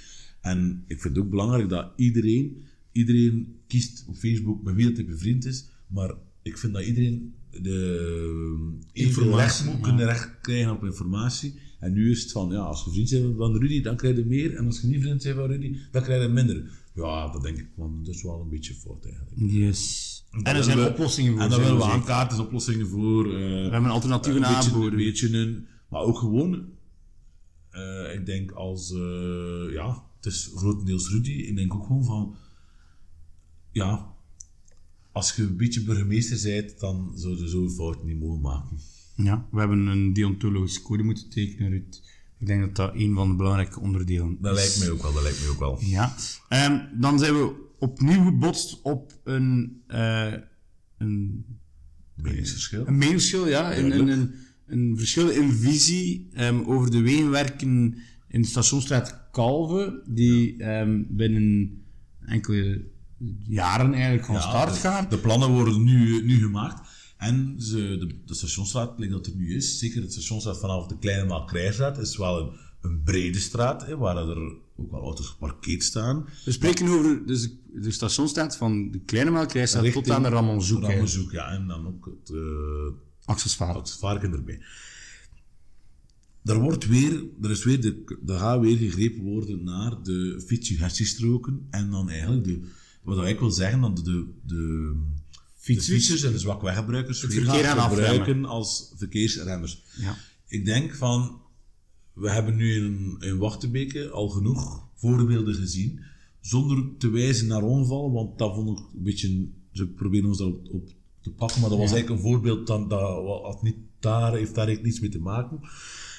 En 0.42 0.84
ik 0.88 1.02
vind 1.02 1.16
het 1.16 1.24
ook 1.24 1.30
belangrijk 1.30 1.70
dat 1.70 1.92
iedereen, 1.96 2.58
iedereen 2.92 3.56
kiest 3.68 4.06
op 4.08 4.16
Facebook 4.16 4.64
met 4.64 4.76
wie 4.76 4.86
dat 4.86 4.96
hij 4.96 5.06
bevriend 5.06 5.46
is, 5.46 5.70
maar 5.88 6.14
ik 6.42 6.58
vind 6.58 6.74
dat 6.74 6.84
iedereen 6.84 7.34
de 7.52 8.78
Informatie, 8.92 9.38
recht 9.38 9.66
moet 9.66 9.82
kunnen 9.82 10.06
recht 10.06 10.42
krijgen 10.42 10.72
op 10.72 10.84
informatie. 10.84 11.54
En 11.80 11.94
nu 11.94 12.12
is 12.12 12.22
het 12.22 12.32
van, 12.32 12.52
ja, 12.52 12.60
als 12.60 12.84
je 12.84 12.92
vriend 12.92 13.10
bent 13.10 13.38
van 13.38 13.58
Rudy, 13.58 13.82
dan 13.82 13.96
krijg 13.96 14.16
je 14.16 14.26
meer. 14.26 14.56
En 14.56 14.66
als 14.66 14.82
je 14.82 14.88
niet 14.88 15.02
vriend 15.02 15.24
bent 15.24 15.36
van 15.36 15.46
Rudy, 15.46 15.78
dan 15.92 16.02
krijg 16.02 16.22
je 16.22 16.28
minder. 16.28 16.72
Ja, 17.02 17.32
dat 17.32 17.42
denk 17.44 17.58
ik, 17.58 17.68
want 17.76 18.06
dat 18.06 18.16
is 18.16 18.24
wel 18.24 18.42
een 18.42 18.50
beetje 18.50 18.74
fout 18.74 19.06
eigenlijk. 19.06 19.52
yes. 19.52 20.08
En 20.32 20.44
er 20.56 20.64
zijn 20.64 20.78
we- 20.78 20.88
oplossingen 20.90 21.32
voor. 21.34 21.42
En 21.42 21.50
dan 21.50 21.60
willen 21.60 21.78
we 21.78 21.84
aankaarten, 21.84 22.40
oplossingen 22.40 22.88
voor. 22.88 23.26
eh, 23.26 23.32
We 23.40 23.70
hebben 23.72 23.92
alternatieven 23.92 24.44
een 24.44 24.54
beetje, 24.54 24.72
aanboden. 24.72 24.92
een 25.00 25.06
beetje 25.06 25.38
een, 25.38 25.68
maar 25.90 26.02
ook 26.02 26.18
gewoon, 26.18 26.66
eh, 27.70 28.14
ik 28.14 28.26
denk 28.26 28.52
als, 28.52 28.92
eh, 28.94 29.72
ja, 29.74 30.04
het 30.16 30.26
is 30.26 30.52
grotendeels 30.56 31.10
Rudy. 31.10 31.32
Ik 31.32 31.56
denk 31.56 31.74
ook 31.74 31.86
gewoon 31.86 32.04
van, 32.06 32.36
ja, 33.72 34.14
als 35.12 35.36
je 35.36 35.42
een 35.44 35.58
beetje 35.58 35.84
burgemeester 35.84 36.52
bent, 36.52 36.80
dan 36.80 37.12
zou 37.16 37.38
je 37.38 37.48
zo'n 37.48 37.70
fout 37.72 38.04
niet 38.04 38.20
mogen 38.20 38.42
maken. 38.42 38.78
Ja, 39.16 39.48
we 39.52 39.60
hebben 39.60 39.88
een 39.88 40.14
deontologische 40.14 40.82
code 40.82 41.04
moeten 41.04 41.30
tekenen, 41.30 41.70
Ruud. 41.70 42.02
Ik 42.40 42.48
denk 42.48 42.62
dat 42.62 42.76
dat 42.76 42.92
een 42.96 43.16
van 43.16 43.30
de 43.30 43.36
belangrijke 43.36 43.80
onderdelen 43.80 44.38
Dat 44.42 44.58
is. 44.58 44.64
lijkt 44.64 44.80
mij 44.80 44.90
ook 44.90 45.02
wel, 45.02 45.14
dat 45.14 45.24
lijkt 45.24 45.40
mij 45.42 45.50
ook 45.50 45.60
wel. 45.60 45.78
Ja. 45.82 46.16
Ehm, 46.50 46.80
dan 47.00 47.20
zijn 47.20 47.34
we 47.34 47.54
opnieuw 47.80 48.24
gebotst 48.24 48.82
op 48.82 49.20
een, 49.24 49.82
eh, 49.88 50.34
een, 50.98 51.46
Meningsverschil. 52.16 52.88
een 52.88 52.98
meningsverschil, 52.98 53.48
ja. 53.48 53.78
Een, 53.78 54.00
een, 54.00 54.08
een, 54.08 54.34
een 54.68 54.98
verschil 54.98 55.30
in 55.30 55.52
visie 55.52 56.30
ehm, 56.34 56.62
over 56.66 56.92
de 56.92 57.02
wegenwerken 57.02 57.96
in 58.28 58.42
de 58.42 58.48
stationstraat 58.48 59.28
Kalve, 59.32 60.04
die 60.08 60.58
ehm, 60.64 61.04
binnen 61.10 61.72
enkele 62.26 62.86
jaren 63.44 63.94
eigenlijk 63.94 64.26
van 64.26 64.36
Ja, 64.36 64.42
start 64.42 64.74
de- 64.74 64.80
gaan. 64.80 65.06
De 65.10 65.18
plannen 65.18 65.50
worden 65.50 65.84
nu, 65.84 66.24
nu 66.26 66.38
gemaakt. 66.38 66.88
En 67.20 67.56
ze, 67.58 67.98
de, 68.00 68.08
de 68.26 68.34
stationsstraat, 68.34 69.00
like 69.00 69.12
dat 69.12 69.26
er 69.26 69.36
nu 69.36 69.56
is, 69.56 69.80
zeker 69.80 70.02
het 70.02 70.12
stationsstraat 70.12 70.60
vanaf 70.60 70.88
de 70.88 70.98
Kleine 70.98 71.26
Maalkrijstraat, 71.26 71.98
is 71.98 72.18
wel 72.18 72.40
een, 72.40 72.52
een 72.82 73.04
brede 73.04 73.40
straat, 73.40 73.86
hè, 73.86 73.98
waar 73.98 74.18
er 74.18 74.54
ook 74.76 74.92
wel 74.92 75.02
auto's 75.02 75.28
geparkeerd 75.28 75.84
staan. 75.84 76.26
We 76.46 76.52
spreken 76.52 76.88
over 76.88 77.26
dus 77.26 77.42
de, 77.42 77.80
de 77.80 77.92
stationstraat 77.92 78.58
van 78.58 78.92
de 78.92 79.00
Kleine 79.00 79.32
Melkrijstraat 79.32 79.92
tot 79.92 80.10
aan 80.10 80.24
de 80.24 80.30
Ramonzoek. 80.30 80.82
hè. 80.82 80.88
Rammezoek, 80.88 81.32
ja. 81.32 81.52
En 81.52 81.68
dan 81.68 81.88
ook 81.88 82.06
het, 83.26 83.54
varken 84.00 84.32
erbij. 84.32 84.62
Er, 86.44 86.60
wordt 86.60 86.88
weer, 86.88 87.24
er, 87.42 87.52
is 87.52 87.64
weer 87.64 87.82
de, 87.82 88.20
er 88.28 88.38
gaat 88.38 88.60
weer 88.60 88.78
gegrepen 88.78 89.24
worden 89.24 89.64
naar 89.64 90.04
de 90.04 90.44
fietsugestiestroken 90.46 91.68
en 91.70 91.90
dan 91.90 92.10
eigenlijk 92.10 92.44
de, 92.44 92.60
wat 93.04 93.26
ik 93.26 93.40
wil 93.40 93.52
zeggen, 93.52 93.96
de, 93.96 94.02
de, 94.02 94.28
de 94.46 94.96
fietsers 95.60 96.24
en 96.24 96.32
de 96.32 96.40
weer 97.28 97.46
gaan 97.46 97.64
gaan 97.64 97.90
gebruiken 97.90 98.46
als 98.46 98.94
verkeersremmers. 98.96 99.84
Ja. 99.98 100.18
Ik 100.48 100.66
denk 100.66 100.96
van, 100.96 101.42
we 102.14 102.30
hebben 102.30 102.56
nu 102.56 102.76
in, 102.76 103.16
in 103.20 103.38
Wachtenbeke 103.38 104.10
al 104.10 104.30
genoeg 104.30 104.88
voorbeelden 104.96 105.56
gezien, 105.56 106.00
zonder 106.42 106.98
te 106.98 107.10
wijzen 107.10 107.48
naar 107.48 107.64
ongevallen, 107.64 108.12
want 108.12 108.38
dat 108.38 108.56
vond 108.56 108.80
ik 108.80 108.86
een 108.94 109.04
beetje, 109.04 109.48
ze 109.72 109.88
proberen 109.88 110.28
ons 110.28 110.38
daarop 110.38 110.68
op 110.72 110.90
te 111.22 111.32
pakken, 111.32 111.62
maar 111.62 111.70
dat 111.70 111.80
was 111.80 111.92
eigenlijk 111.92 112.22
een 112.22 112.30
voorbeeld 112.32 112.68
dat, 112.68 112.90
dat 112.90 113.44
had 113.44 113.64
niet, 113.64 113.76
daar, 114.00 114.34
heeft 114.34 114.56
daar 114.56 114.68
eigenlijk 114.68 114.84
niets 114.84 115.00
mee 115.00 115.10
te 115.10 115.20
maken. 115.20 115.60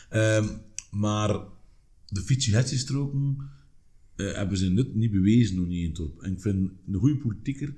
Ehm, 0.09 0.49
maar 0.91 1.41
de 2.09 2.21
fietsugestiestroken 2.21 3.37
eh 4.17 4.35
hebben 4.35 4.59
ze 4.59 4.71
nut 4.71 4.95
niet 4.95 5.11
bewezen 5.11 5.57
nog 5.57 5.67
niet 5.67 5.79
in 5.79 5.87
het 5.87 5.97
dorp. 5.97 6.23
En 6.23 6.33
ik 6.33 6.41
vind 6.41 6.71
een 6.87 6.99
goede 6.99 7.17
politieker 7.17 7.75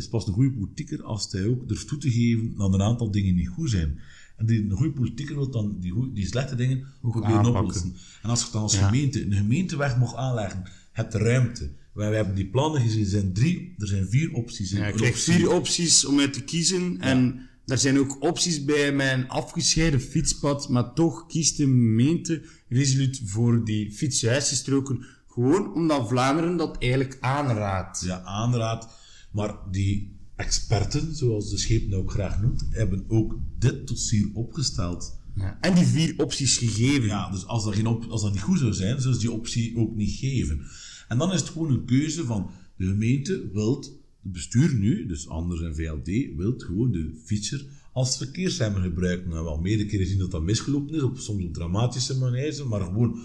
is 0.00 0.08
pas 0.08 0.26
een 0.26 0.32
goede 0.32 0.52
politieker 0.52 1.02
als 1.02 1.32
hij 1.32 1.46
ook 1.46 1.68
durft 1.68 1.88
toe 1.88 1.98
te 1.98 2.10
geven 2.10 2.54
dat 2.56 2.74
een 2.74 2.82
aantal 2.82 3.10
dingen 3.10 3.34
niet 3.34 3.48
goed 3.48 3.70
zijn. 3.70 3.98
En 4.36 4.46
die, 4.46 4.62
een 4.62 4.70
goede 4.70 4.92
politieker 4.92 5.34
wil 5.34 5.50
dan 5.50 5.76
die, 5.80 5.90
goeie- 5.90 6.12
die 6.12 6.26
slechte 6.26 6.54
dingen 6.54 6.86
ook 7.02 7.16
oplossen. 7.46 7.94
En 8.22 8.30
als 8.30 8.44
je 8.44 8.48
dan 8.52 8.62
als 8.62 8.74
Ja. 8.74 8.86
gemeente 8.86 9.24
een 9.24 9.32
gemeenteweg 9.32 9.96
mag 9.98 10.14
aanleggen, 10.14 10.62
heb 10.92 11.10
de 11.10 11.18
ruimte. 11.18 11.70
Wij, 11.94 12.08
wij 12.08 12.16
hebben 12.16 12.34
die 12.34 12.46
plannen 12.46 12.80
gezien, 12.80 13.00
er 13.02 13.08
zijn, 13.10 13.32
drie, 13.32 13.74
er 13.78 13.86
zijn 13.86 14.08
vier 14.08 14.32
opties. 14.32 14.70
Ja, 14.70 14.86
je 14.86 14.92
krijgt 14.92 15.22
vier 15.22 15.50
opties 15.52 16.04
om 16.04 16.20
uit 16.20 16.32
te 16.32 16.44
kiezen. 16.44 17.00
En 17.00 17.48
daar 17.64 17.78
zijn 17.78 17.98
ook 17.98 18.22
opties 18.22 18.64
bij 18.64 19.12
een 19.12 19.28
afgescheiden 19.28 20.00
fietspad. 20.00 20.68
Maar 20.68 20.92
toch 20.92 21.26
kiest 21.26 21.56
de 21.56 21.62
gemeente 21.62 22.42
resoluut 22.68 23.20
voor 23.24 23.64
die 23.64 23.90
fietsjuistenstroken. 23.92 25.04
Gewoon 25.26 25.74
omdat 25.74 26.08
Vlaanderen 26.08 26.56
dat 26.56 26.78
eigenlijk 26.78 27.16
aanraadt. 27.20 28.02
ja, 28.06 28.22
aanraad. 28.22 28.98
Maar 29.30 29.56
die 29.70 30.18
experten, 30.36 31.14
zoals 31.14 31.50
de 31.50 31.58
schepen 31.58 31.94
ook 31.94 32.10
graag 32.10 32.40
noemt, 32.40 32.66
hebben 32.70 33.04
ook 33.08 33.38
dit 33.58 33.88
dossier 33.88 34.28
opgesteld. 34.32 35.18
Ja. 35.34 35.58
En 35.60 35.74
die 35.74 35.86
vier 35.86 36.14
opties 36.16 36.56
gegeven. 36.56 37.06
Ja, 37.06 37.30
dus 37.30 37.46
als 37.46 37.64
dat, 37.64 37.74
geen 37.74 37.86
op, 37.86 38.04
als 38.04 38.22
dat 38.22 38.32
niet 38.32 38.42
goed 38.42 38.58
zou 38.58 38.72
zijn, 38.72 39.00
zou 39.00 39.14
ze 39.14 39.20
die 39.20 39.32
optie 39.32 39.76
ook 39.76 39.96
niet 39.96 40.10
geven. 40.10 40.60
En 41.08 41.18
dan 41.18 41.32
is 41.32 41.40
het 41.40 41.48
gewoon 41.48 41.70
een 41.70 41.84
keuze 41.84 42.24
van 42.24 42.50
de 42.76 42.86
gemeente 42.86 43.50
wilt, 43.52 43.84
het 44.22 44.32
bestuur 44.32 44.74
nu, 44.74 45.06
dus 45.06 45.28
Anders 45.28 45.60
en 45.62 45.74
VLD, 45.74 46.36
wilt 46.36 46.62
gewoon 46.62 46.92
de 46.92 47.20
fietser 47.24 47.66
als 47.92 48.16
verkeersremmer 48.16 48.82
gebruiken. 48.82 49.28
We 49.28 49.34
hebben 49.34 49.52
al 49.52 49.60
meerdere 49.60 49.88
keren 49.88 50.04
gezien 50.04 50.20
dat 50.20 50.30
dat 50.30 50.42
misgelopen 50.42 50.94
is, 50.94 51.02
op 51.02 51.18
soms 51.18 51.44
op 51.44 51.54
dramatische 51.54 52.18
manieren, 52.18 52.68
maar 52.68 52.80
gewoon 52.80 53.18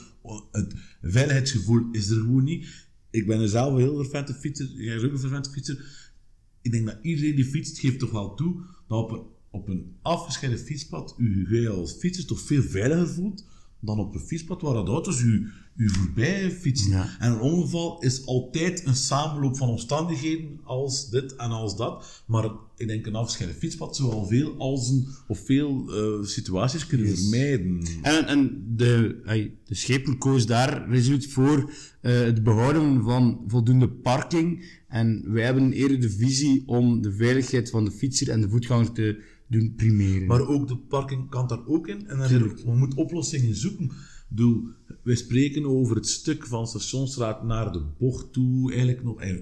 het 0.52 0.74
veiligheidsgevoel 1.02 1.88
is 1.92 2.10
er 2.10 2.18
gewoon 2.18 2.44
niet. 2.44 2.85
Ik 3.16 3.28
ben 3.28 3.50
zelf 3.50 3.74
een 3.74 3.80
heel 3.80 3.96
vervente 3.96 4.34
fietser, 4.34 4.68
jij 4.76 4.96
is 4.96 5.04
ook 5.04 5.12
een 5.12 5.20
vervente 5.20 5.50
fietser. 5.50 6.10
Ik 6.62 6.72
denk 6.72 6.86
dat 6.86 6.98
iedereen 7.02 7.36
die 7.36 7.46
fietst, 7.46 7.80
geeft 7.80 8.00
toch 8.00 8.12
wel 8.12 8.36
toe 8.36 8.62
dat 8.88 9.04
op 9.04 9.12
een, 9.12 9.24
op 9.50 9.68
een 9.68 9.96
afgescheiden 10.02 10.60
fietspad 10.60 11.16
u 11.18 11.62
je 11.62 11.70
als 11.70 11.94
fietser 11.94 12.26
toch 12.26 12.42
veel 12.42 12.62
veiliger 12.62 13.08
voelt 13.08 13.46
dan 13.80 14.00
op 14.00 14.16
een 14.16 14.22
fietspad 14.22 14.62
waar 14.62 14.86
de 14.86 14.92
auto's 14.92 15.22
u, 15.22 15.52
u 15.76 15.90
voorbij 15.90 16.52
fietsen. 16.52 16.92
Ja. 16.92 17.16
En 17.20 17.32
een 17.32 17.40
ongeval 17.40 18.00
is 18.02 18.26
altijd 18.26 18.86
een 18.86 18.96
samenloop 18.96 19.58
van 19.58 19.70
omstandigheden 19.70 20.60
als 20.64 21.10
dit 21.10 21.36
en 21.36 21.50
als 21.50 21.78
dat. 21.78 22.24
Maar 22.28 22.50
ik 22.78 22.88
denk 22.88 23.06
een 23.06 23.16
afgescheiden 23.16 23.60
fietspad 23.60 23.96
zou 23.96 24.12
al 24.12 24.26
veel 24.26 24.56
als 24.58 24.90
een, 24.90 25.08
of 25.28 25.40
veel 25.46 25.86
eh, 25.90 26.26
situaties 26.28 26.88
kunnen 26.88 27.18
vermijden. 27.18 27.82
En, 28.02 28.28
en 28.28 28.64
de, 28.76 29.22
de 29.66 29.76
schepen 29.76 30.18
koos 30.18 30.46
daar 30.46 30.90
resoluut 30.90 31.28
voor 31.28 31.72
eh, 32.02 32.20
het 32.20 32.44
behouden 32.44 33.04
van 33.04 33.44
voldoende 33.48 33.90
parking. 33.90 34.66
En 34.88 35.34
wij 35.34 35.44
hebben 35.44 35.74
eerder 35.74 36.02
de 36.02 36.10
visie 36.10 36.64
om 36.66 37.02
de 37.02 37.14
veiligheid 37.14 37.70
van 37.70 37.86
de 37.86 37.92
fietser 37.92 38.30
en 38.30 38.42
de 38.42 38.50
voetganger 38.50 38.92
te 38.92 39.24
doen 39.48 39.74
primeren. 39.76 40.28
Maar 40.28 40.48
ook 40.48 40.68
de 40.68 40.78
parking 40.78 41.30
kan 41.30 41.48
daar 41.48 41.66
ook 41.66 41.88
in. 41.88 42.08
En 42.08 42.18
dan 42.18 42.28
we 42.66 42.76
moeten 42.76 42.98
oplossingen 42.98 43.56
zoeken. 43.56 43.92
Bedoel, 44.36 44.64
wij 45.04 45.16
spreken 45.16 45.66
over 45.66 45.96
het 45.96 46.08
stuk 46.08 46.48
van 46.48 46.68
Stationsstraat 46.68 47.44
naar 47.44 47.72
de 47.72 47.82
bocht 47.98 48.34
toe. 48.34 48.70
Eigenlijk 48.70 49.04
nog 49.04 49.22
eh, 49.22 49.38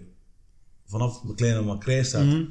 vanaf 0.86 1.22
de 1.22 1.34
kleine 1.36 1.62
Makrijstraat 1.62 2.46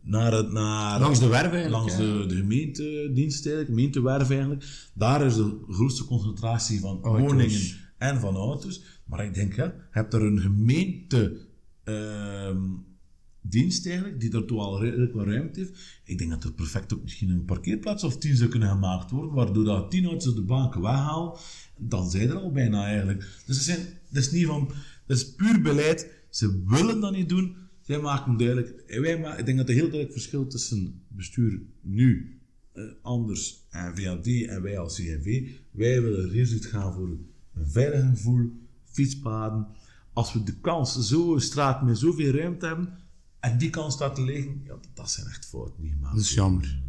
naar 0.00 0.32
het... 0.32 0.52
Naar, 0.52 0.92
Mhm. 0.92 1.02
Langs 1.02 1.18
de 1.18 1.26
werf 1.26 1.52
eigenlijk, 1.52 1.70
Langs 1.70 1.96
de, 1.96 2.24
de 2.28 2.34
gemeentedienst 2.36 3.46
eigenlijk, 3.46 3.66
gemeentewerf 3.76 4.30
eigenlijk. 4.30 4.90
Daar 4.94 5.26
is 5.26 5.34
de 5.34 5.64
grootste 5.68 6.04
concentratie 6.04 6.80
van 6.80 6.98
Auto's. 7.02 7.20
woningen 7.30 7.60
en 7.98 8.20
van 8.20 8.34
auto's. 8.36 8.82
Maar 9.04 9.24
ik 9.24 9.34
denk, 9.34 9.54
ja, 9.54 9.64
je 9.64 9.72
hebt 9.90 10.14
er 10.14 10.22
een 10.22 10.40
gemeente... 10.40 11.36
ehm, 11.84 12.62
dienst 13.48 13.86
eigenlijk, 13.86 14.20
die 14.20 14.30
daartoe 14.30 14.58
al 14.58 14.82
redelijk 14.82 15.12
wat 15.12 15.26
ruimte 15.26 15.60
heeft. 15.60 16.00
Ik 16.04 16.18
denk 16.18 16.30
dat 16.30 16.44
er 16.44 16.52
perfect 16.52 16.94
ook 16.94 17.02
misschien 17.02 17.30
een 17.30 17.44
parkeerplaats 17.44 18.04
of 18.04 18.18
tien 18.18 18.36
zou 18.36 18.50
kunnen 18.50 18.68
gemaakt 18.68 19.10
worden, 19.10 19.32
waardoor 19.32 19.64
dat 19.64 19.90
tien 19.90 20.04
auto's 20.04 20.34
de 20.34 20.42
banken 20.42 20.80
weghaal, 20.80 21.38
dan 21.76 22.10
zijn 22.10 22.28
er 22.28 22.36
al 22.36 22.52
bijna 22.52 22.84
eigenlijk. 22.84 23.18
Dus 23.46 23.56
het, 23.56 23.64
zijn, 23.64 23.86
dat 24.08 24.22
is 24.22 24.30
niet 24.30 24.46
van, 24.46 24.70
dat 25.06 25.16
is 25.16 25.34
puur 25.34 25.62
beleid. 25.62 26.10
Ze 26.30 26.62
willen 26.66 27.00
dat 27.00 27.12
niet 27.12 27.28
doen. 27.28 27.56
Zij 27.80 28.00
maken 28.00 28.36
duidelijk, 28.36 28.68
en 28.86 29.00
wij 29.00 29.20
ma- 29.20 29.36
ik 29.36 29.46
denk 29.46 29.58
dat 29.58 29.68
er 29.68 29.74
heel 29.74 29.82
duidelijk 29.82 30.12
verschil 30.12 30.46
tussen 30.46 31.02
bestuur 31.08 31.60
nu, 31.80 32.38
eh, 32.72 32.84
anders 33.02 33.64
en 33.70 33.96
VAD 33.96 34.26
en 34.26 34.62
wij 34.62 34.78
als 34.78 34.94
CNV. 34.96 35.48
Wij 35.70 36.02
willen 36.02 36.30
resoluut 36.30 36.66
gaan 36.66 36.92
voor 36.92 37.08
een 37.08 37.26
veilig 37.66 38.08
gevoel, 38.08 38.50
fietspaden. 38.84 39.66
Als 40.12 40.32
we 40.32 40.42
de 40.42 40.54
kans, 40.60 40.98
zo'n 41.08 41.40
straat 41.40 41.82
met 41.82 41.98
zoveel 41.98 42.32
ruimte 42.32 42.66
hebben, 42.66 42.88
en 43.46 43.58
die 43.58 43.70
kans 43.70 43.94
staat 43.94 44.14
te 44.14 44.22
liggen, 44.22 44.60
ja, 44.64 44.74
dat 44.94 45.10
zijn 45.10 45.26
echt 45.26 45.46
fouten 45.46 45.82
die 45.82 45.90
gemaakt 45.90 46.14
Dat 46.14 46.24
is 46.24 46.34
jammer. 46.34 46.82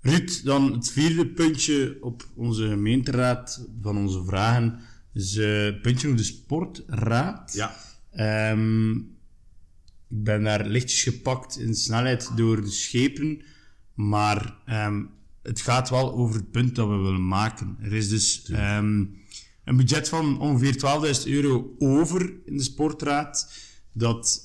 Ruud, 0.00 0.44
dan 0.44 0.72
het 0.72 0.90
vierde 0.90 1.26
puntje 1.26 1.98
op 2.00 2.28
onze 2.34 2.68
gemeenteraad 2.68 3.66
van 3.82 3.96
onze 3.96 4.24
vragen. 4.24 4.80
is 5.12 5.36
eh, 5.36 5.80
puntje 5.82 6.06
over 6.06 6.18
de 6.18 6.24
sportraad. 6.24 7.52
Ja. 7.54 7.76
Ehm, 8.10 8.90
ik 10.08 10.24
ben 10.24 10.42
daar 10.42 10.66
lichtjes 10.66 11.02
gepakt 11.02 11.58
in 11.58 11.74
snelheid 11.74 12.30
door 12.36 12.60
de 12.60 12.70
schepen, 12.70 13.42
maar 13.94 14.56
ehm, 14.66 15.04
het 15.42 15.60
gaat 15.60 15.90
wel 15.90 16.12
over 16.12 16.34
het 16.34 16.50
punt 16.50 16.74
dat 16.74 16.88
we 16.88 16.96
willen 16.96 17.26
maken. 17.26 17.76
Er 17.80 17.92
is 17.92 18.08
dus 18.08 18.44
ehm, 18.44 19.04
een 19.64 19.76
budget 19.76 20.08
van 20.08 20.40
ongeveer 20.40 20.76
12.000 21.22 21.26
euro 21.26 21.74
over 21.78 22.32
in 22.44 22.56
de 22.56 22.62
sportraad, 22.62 23.52
dat 23.92 24.44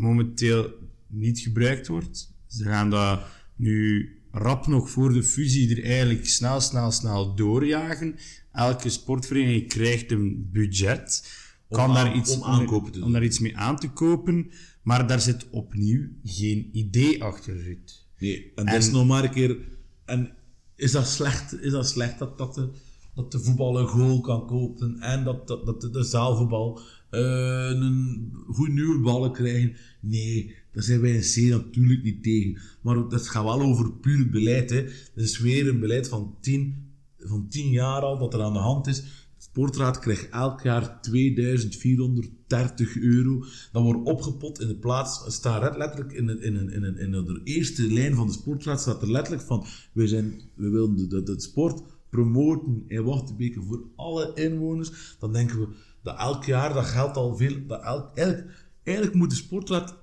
momenteel 0.00 0.70
niet 1.06 1.38
gebruikt 1.38 1.86
wordt. 1.86 2.32
Ze 2.46 2.64
gaan 2.64 2.90
dat 2.90 3.20
nu 3.56 4.08
rap 4.30 4.66
nog 4.66 4.90
voor 4.90 5.12
de 5.12 5.22
fusie 5.22 5.76
er 5.76 5.84
eigenlijk 5.84 6.26
snel, 6.26 6.60
snel, 6.60 6.90
snel 6.90 7.34
doorjagen. 7.34 8.16
Elke 8.52 8.88
sportvereniging 8.88 9.68
krijgt 9.68 10.10
een 10.10 10.48
budget. 10.52 11.38
Kan 11.68 11.88
Om 11.88 11.94
daar 11.94 12.16
iets, 12.16 12.36
om 12.36 12.42
aankopen 12.42 12.92
om 12.92 13.00
doen. 13.00 13.12
daar 13.12 13.24
iets 13.24 13.38
mee 13.38 13.56
aan 13.56 13.78
te 13.78 13.90
kopen, 13.90 14.50
maar 14.82 15.06
daar 15.06 15.20
zit 15.20 15.50
opnieuw 15.50 16.08
geen 16.24 16.68
idee 16.72 17.24
achter. 17.24 17.62
Ruud. 17.62 18.06
Nee, 18.18 18.52
en 18.54 18.64
dat 18.66 18.74
is 18.74 18.90
nog 18.90 19.06
maar 19.06 19.24
een 19.24 19.30
keer. 19.30 19.56
En 20.04 20.32
is 20.76 20.92
dat 20.92 21.08
slecht, 21.08 21.62
is 21.62 21.72
dat, 21.72 21.88
slecht 21.88 22.18
dat, 22.18 22.38
dat, 22.38 22.54
de, 22.54 22.68
dat 23.14 23.32
de 23.32 23.40
voetbal 23.40 23.78
een 23.78 23.86
goal 23.86 24.20
kan 24.20 24.46
kopen 24.46 25.00
en 25.00 25.24
dat, 25.24 25.48
dat, 25.48 25.66
dat 25.66 25.80
de, 25.80 25.90
de 25.90 26.02
zaalvoetbal 26.02 26.80
een 27.10 28.32
goede 28.46 28.72
nieuwe 28.72 29.00
ballen 29.00 29.32
krijgen? 29.32 29.76
Nee, 30.00 30.54
daar 30.72 30.82
zijn 30.82 31.00
wij 31.00 31.10
in 31.14 31.20
C 31.20 31.50
natuurlijk 31.50 32.02
niet 32.02 32.22
tegen. 32.22 32.58
Maar 32.80 33.08
dat 33.08 33.28
gaat 33.28 33.44
wel 33.44 33.60
over 33.60 33.92
puur 33.92 34.30
beleid. 34.30 34.70
Hè. 34.70 34.82
Dat 35.14 35.24
is 35.24 35.38
weer 35.38 35.68
een 35.68 35.80
beleid 35.80 36.08
van 36.08 36.36
tien, 36.40 36.74
van 37.18 37.46
tien 37.48 37.70
jaar 37.70 38.00
al 38.02 38.18
dat 38.18 38.34
er 38.34 38.42
aan 38.42 38.52
de 38.52 38.58
hand 38.58 38.86
is. 38.86 39.00
De 39.02 39.46
sportraad 39.56 39.98
krijgt 39.98 40.28
elk 40.28 40.60
jaar 40.62 41.00
2430 41.00 42.96
euro. 42.96 43.44
Dat 43.72 43.82
wordt 43.82 44.06
opgepot 44.08 44.60
in 44.60 44.68
de 44.68 44.76
plaats. 44.76 45.24
Staat 45.34 45.76
letterlijk 45.76 46.12
in, 46.12 46.28
in, 46.42 46.54
een- 46.56 46.70
in, 46.72 46.82
een- 46.82 46.98
in, 46.98 47.10
de 47.10 47.40
eerste 47.44 47.92
lijn 47.92 48.14
van 48.14 48.26
de 48.26 48.32
sportraad 48.32 48.80
staat 48.80 49.02
er 49.02 49.10
letterlijk 49.10 49.46
van: 49.46 49.64
we, 49.92 50.06
zijn, 50.08 50.40
we 50.54 50.68
willen 50.68 50.96
de, 50.96 51.06
de, 51.06 51.22
de 51.22 51.40
sport 51.40 51.82
promoten 52.10 52.82
in 52.86 53.02
Wachtenbeke 53.04 53.62
voor 53.62 53.84
alle 53.96 54.32
inwoners. 54.34 55.16
Dan 55.18 55.32
denken 55.32 55.58
we 55.60 55.68
dat 56.02 56.18
elk 56.18 56.44
jaar 56.44 56.74
dat 56.74 56.84
geldt 56.84 57.16
al 57.16 57.36
veel. 57.36 57.66
Dat 57.66 57.82
elk, 57.82 58.16
eigenlijk, 58.16 58.68
eigenlijk 58.82 59.16
moet 59.16 59.30
de 59.30 59.36
sportraad, 59.36 59.98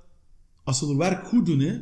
als 0.63 0.77
ze 0.77 0.85
hun 0.85 0.97
werk 0.97 1.27
goed 1.27 1.45
doen, 1.45 1.59
hè, 1.59 1.79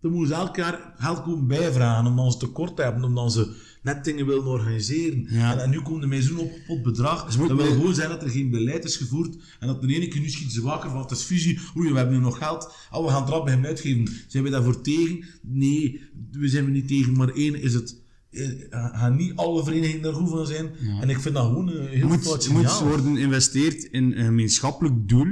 dan 0.00 0.10
moeten 0.10 0.34
ze 0.36 0.40
elk 0.40 0.56
jaar 0.56 0.94
geld 0.96 1.22
komen 1.22 1.46
bijvragen, 1.46 2.06
omdat 2.06 2.32
ze 2.32 2.38
tekort 2.38 2.78
hebben, 2.78 3.04
omdat 3.04 3.32
ze 3.32 3.56
net 3.82 4.04
dingen 4.04 4.26
willen 4.26 4.46
organiseren. 4.46 5.26
Ja. 5.28 5.52
En, 5.52 5.58
en 5.58 5.70
nu 5.70 5.80
komt 5.80 6.02
er 6.02 6.08
met 6.08 6.24
zo'n 6.24 6.38
opgepot 6.38 6.82
bedrag. 6.82 7.24
Dus 7.26 7.36
dat 7.36 7.56
wil 7.56 7.72
gewoon 7.72 7.94
zijn 7.94 8.08
dat 8.08 8.22
er 8.22 8.30
geen 8.30 8.50
beleid 8.50 8.84
is 8.84 8.96
gevoerd 8.96 9.36
en 9.60 9.66
dat 9.66 9.80
de 9.80 9.94
ene 9.94 10.08
keer 10.08 10.20
nu 10.20 10.28
schiet 10.28 10.52
ze 10.52 10.62
wakker 10.62 10.90
van 10.90 11.00
het 11.00 11.10
is 11.10 11.22
fusie. 11.22 11.58
Oei, 11.76 11.90
we 11.90 11.96
hebben 11.96 12.14
nu 12.14 12.20
nog 12.20 12.38
geld. 12.38 12.74
Oh, 12.90 13.04
we 13.04 13.10
gaan 13.10 13.22
het 13.22 13.30
rap 13.30 13.44
bij 13.44 13.54
hem 13.54 13.64
uitgeven. 13.64 14.08
Zijn 14.28 14.44
we 14.44 14.50
daarvoor 14.50 14.80
tegen? 14.80 15.24
Nee, 15.42 16.00
we 16.30 16.48
zijn 16.48 16.64
er 16.64 16.70
niet 16.70 16.88
tegen. 16.88 17.16
Maar 17.16 17.28
één 17.28 17.54
is 17.54 17.74
het... 17.74 18.06
eh, 18.30 18.48
Gaan 18.70 19.16
niet 19.16 19.36
alle 19.36 19.64
verenigingen 19.64 20.02
daar 20.02 20.12
goed 20.12 20.28
van 20.28 20.46
zijn. 20.46 20.70
En 21.00 21.08
ik 21.10 21.20
vind 21.20 21.34
dat 21.34 21.46
gewoon 21.46 21.68
een 21.68 21.86
heel 21.86 22.08
moet, 22.08 22.20
fout 22.20 22.44
er 22.44 22.52
moet 22.52 22.70
signaal. 22.70 22.88
worden 22.88 23.16
geïnvesteerd 23.16 23.84
in 23.84 24.12
een 24.12 24.24
gemeenschappelijk 24.24 25.08
doel. 25.08 25.26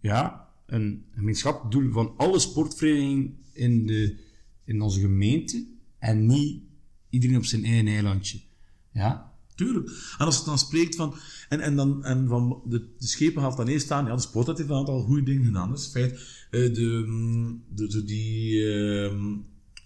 Ja, 0.00 0.48
een 0.66 1.04
gemeenschappelijk 1.14 1.72
doel 1.72 1.92
van 1.92 2.14
alle 2.16 2.38
sportverenigingen 2.38 3.38
in, 3.52 3.86
de, 3.86 4.18
in 4.64 4.82
onze 4.82 5.00
gemeente. 5.00 5.66
En 5.98 6.26
niet 6.26 6.62
iedereen 7.10 7.36
op 7.36 7.44
zijn 7.44 7.64
eigen 7.64 7.86
eilandje. 7.86 8.40
Ja, 8.92 9.28
Tuurlijk. 9.58 9.88
En 10.18 10.26
als 10.26 10.36
het 10.36 10.44
dan 10.44 10.58
spreekt 10.58 10.96
van... 10.96 11.14
En, 11.48 11.60
en, 11.60 11.76
dan, 11.76 12.04
en 12.04 12.28
van 12.28 12.62
de, 12.64 12.78
de 12.98 13.06
schepen 13.06 13.42
gaat 13.42 13.56
dan 13.56 13.66
eerst 13.66 13.84
staan... 13.84 14.06
Ja, 14.06 14.14
de 14.14 14.20
sport 14.20 14.46
heeft 14.46 14.68
een 14.68 14.76
aantal 14.76 15.02
goede 15.02 15.22
dingen 15.22 15.44
gedaan. 15.44 15.68
Dat 15.68 15.78
is 15.78 15.86
feit. 15.86 16.12
Eh, 16.50 16.74
de, 16.74 17.04
mm, 17.06 17.62
de, 17.74 17.90
zo 17.90 18.04
die, 18.04 18.66
ehm, 18.66 19.36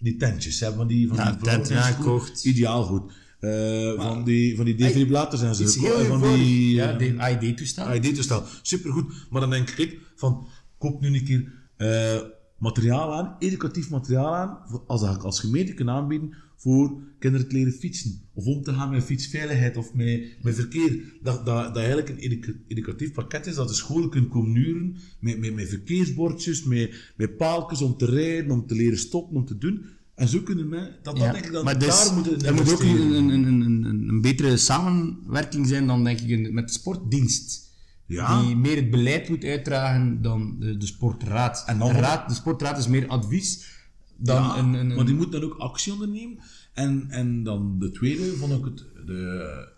die 0.03 0.17
tentjes, 0.17 0.61
hè, 0.61 0.73
van 0.73 0.87
die... 0.87 1.09
Van 1.09 1.17
Ja, 1.17 1.31
die 1.31 1.43
tentjes, 1.43 1.77
aangekocht. 1.77 2.45
Ideaal 2.45 2.83
goed. 2.85 3.13
Eh, 3.41 3.93
van 3.97 4.25
die, 4.25 4.57
van 4.57 4.65
die 4.65 4.75
defibrillators 4.75 5.43
en 5.43 5.55
zo. 5.55 5.81
heel 5.81 5.99
En 5.99 6.07
van 6.07 6.23
die... 6.23 6.75
ja, 6.75 6.93
eh, 6.93 6.99
de 6.99 7.15
AID-toestel. 7.19 7.85
AED-toestel, 7.85 8.43
supergoed. 8.63 9.13
Maar 9.31 9.41
dan 9.41 9.51
denk 9.51 9.71
ik 9.71 9.99
van, 10.17 10.47
koop 10.79 11.01
nu 11.01 11.15
een 11.15 11.25
keer 11.25 11.53
eh, 11.77 12.21
materiaal 12.59 13.15
aan, 13.15 13.37
educatief 13.39 13.91
materiaal 13.91 14.35
aan, 14.35 14.59
als 14.87 15.03
als 15.03 15.41
gemeente 15.41 15.75
kan 15.75 15.91
aanbieden 15.91 16.35
voor 16.63 17.03
kinderen 17.19 17.49
te 17.49 17.55
leren 17.55 17.73
fietsen. 17.73 18.21
Of 18.35 18.45
om 18.45 18.63
te 18.63 18.73
gaan 18.73 18.91
met 18.91 19.05
fietsveiligheid 19.05 19.77
of 19.77 19.95
met, 19.95 20.37
met 20.43 20.55
verkeer. 20.55 21.03
Dat, 21.23 21.47
dat, 21.47 21.65
dat 21.65 21.77
eigenlijk 21.77 22.09
een 22.09 22.19
edu- 22.19 22.63
educatief 22.69 23.13
pakket 23.13 23.47
is, 23.47 23.55
dat 23.55 23.69
de 23.69 23.75
scholen 23.75 24.11
kunnen 24.11 24.31
komen 24.31 24.53
nuren 24.53 24.97
met, 25.19 25.39
met, 25.39 25.55
met 25.55 25.69
verkeersbordjes, 25.69 26.65
met, 26.65 27.13
met 27.17 27.37
paaltjes 27.37 27.81
om 27.81 27.97
te 27.97 28.07
rijden, 28.07 28.51
om 28.51 28.67
te 28.67 28.75
leren 28.75 28.99
stoppen, 28.99 29.37
om 29.37 29.45
te 29.45 29.59
doen. 29.59 29.85
En 30.15 30.29
zo 30.29 30.41
kunnen 30.41 30.71
we, 30.71 30.77
dat, 31.03 31.17
dat 31.17 31.17
Ja, 31.17 31.33
denk 31.33 31.45
ik 31.45 31.53
dat 31.53 31.65
maar 31.65 31.79
daar 31.79 31.89
dus, 31.89 32.13
moeten 32.13 32.47
er 32.47 32.55
moet 32.55 32.73
ook 32.73 32.81
een, 32.81 33.13
een, 33.13 33.45
een, 33.45 33.85
een, 34.09 34.21
betere 34.21 34.57
samenwerking 34.57 35.67
zijn 35.67 35.87
dan, 35.87 36.05
denk 36.05 36.21
ik, 36.21 36.53
met 36.53 36.67
de 36.67 36.73
sportdienst. 36.73 37.71
Ja. 38.07 38.43
Die 38.43 38.57
meer 38.57 38.77
het 38.77 38.91
beleid 38.91 39.29
moet 39.29 39.45
uitdragen 39.45 40.23
dan 40.23 40.57
de, 40.59 40.77
de 40.77 40.87
sportraad. 40.87 41.65
En 41.67 41.79
dan 41.79 41.93
de, 41.93 41.99
raad, 41.99 42.29
de 42.29 42.35
sportraad 42.35 42.79
is 42.79 42.87
meer 42.87 43.07
advies 43.07 43.81
dan 44.25 44.43
Ja, 44.43 44.59
een, 44.59 44.65
een, 44.75 44.91
een- 44.91 44.97
maar 44.97 45.05
die 45.05 45.15
moet 45.15 45.33
dan 45.33 45.43
ook 45.43 45.57
actie 45.59 45.93
ondernemen. 45.93 46.39
En, 46.73 47.07
en 47.11 47.43
dan 47.43 47.79
de 47.79 47.91
tweede 47.91 48.37
vond 48.37 48.53
ik 48.53 48.65
het, 48.65 48.79
de, 49.07 49.69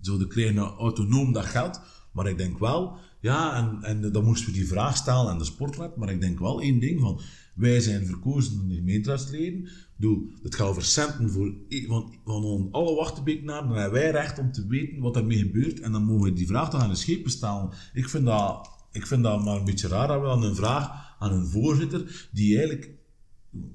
zo 0.00 0.18
de 0.18 0.26
krijgen 0.26 0.58
autonoom 0.58 1.32
dat 1.32 1.44
geld. 1.44 1.80
Maar 2.12 2.26
ik 2.28 2.38
denk 2.38 2.58
wel, 2.58 2.96
ja, 3.20 3.56
en, 3.56 3.82
en 3.82 4.12
dan 4.12 4.24
moesten 4.24 4.46
we 4.46 4.52
die 4.58 4.68
vraag 4.68 4.96
stellen 4.96 5.30
aan 5.30 5.38
de 5.38 5.44
sportraad. 5.44 5.96
Maar 5.96 6.10
ik 6.10 6.20
denk 6.20 6.38
wel 6.38 6.60
één 6.60 6.78
ding 6.80 7.00
van, 7.00 7.20
wij 7.54 7.80
zijn 7.80 8.06
verkozen 8.06 8.56
door 8.58 8.68
de 8.68 8.74
gemeenteraadsleden. 8.74 9.60
Ik 9.64 9.70
bedoel, 9.96 10.30
het 10.42 10.54
gaat 10.54 10.66
over 10.68 10.82
centen 10.84 11.30
voor, 11.30 11.54
van, 11.86 12.14
van 12.24 12.68
alle 12.70 12.94
Wachtenbeeknaren. 12.94 13.68
Dan 13.68 13.78
hebben 13.78 14.00
wij 14.00 14.10
recht 14.10 14.38
om 14.38 14.52
te 14.52 14.66
weten 14.66 15.00
wat 15.00 15.16
ermee 15.16 15.38
gebeurt. 15.38 15.80
En 15.80 15.92
dan 15.92 16.04
mogen 16.04 16.24
we 16.24 16.32
die 16.32 16.46
vraag 16.46 16.70
toch 16.70 16.80
aan 16.82 16.88
de 16.88 16.94
schepen 16.94 17.30
stellen. 17.30 17.70
Ik 17.92 18.08
vind 18.08 18.24
dat, 18.24 18.70
ik 18.92 19.06
vind 19.06 19.22
dat 19.22 19.44
maar 19.44 19.56
een 19.56 19.64
beetje 19.64 19.88
raar 19.88 20.08
dat 20.08 20.20
we 20.20 20.26
dan 20.26 20.42
een 20.42 20.54
vraag 20.54 20.90
aan 21.18 21.32
een 21.32 21.46
voorzitter, 21.46 22.28
die 22.32 22.56
eigenlijk 22.56 22.90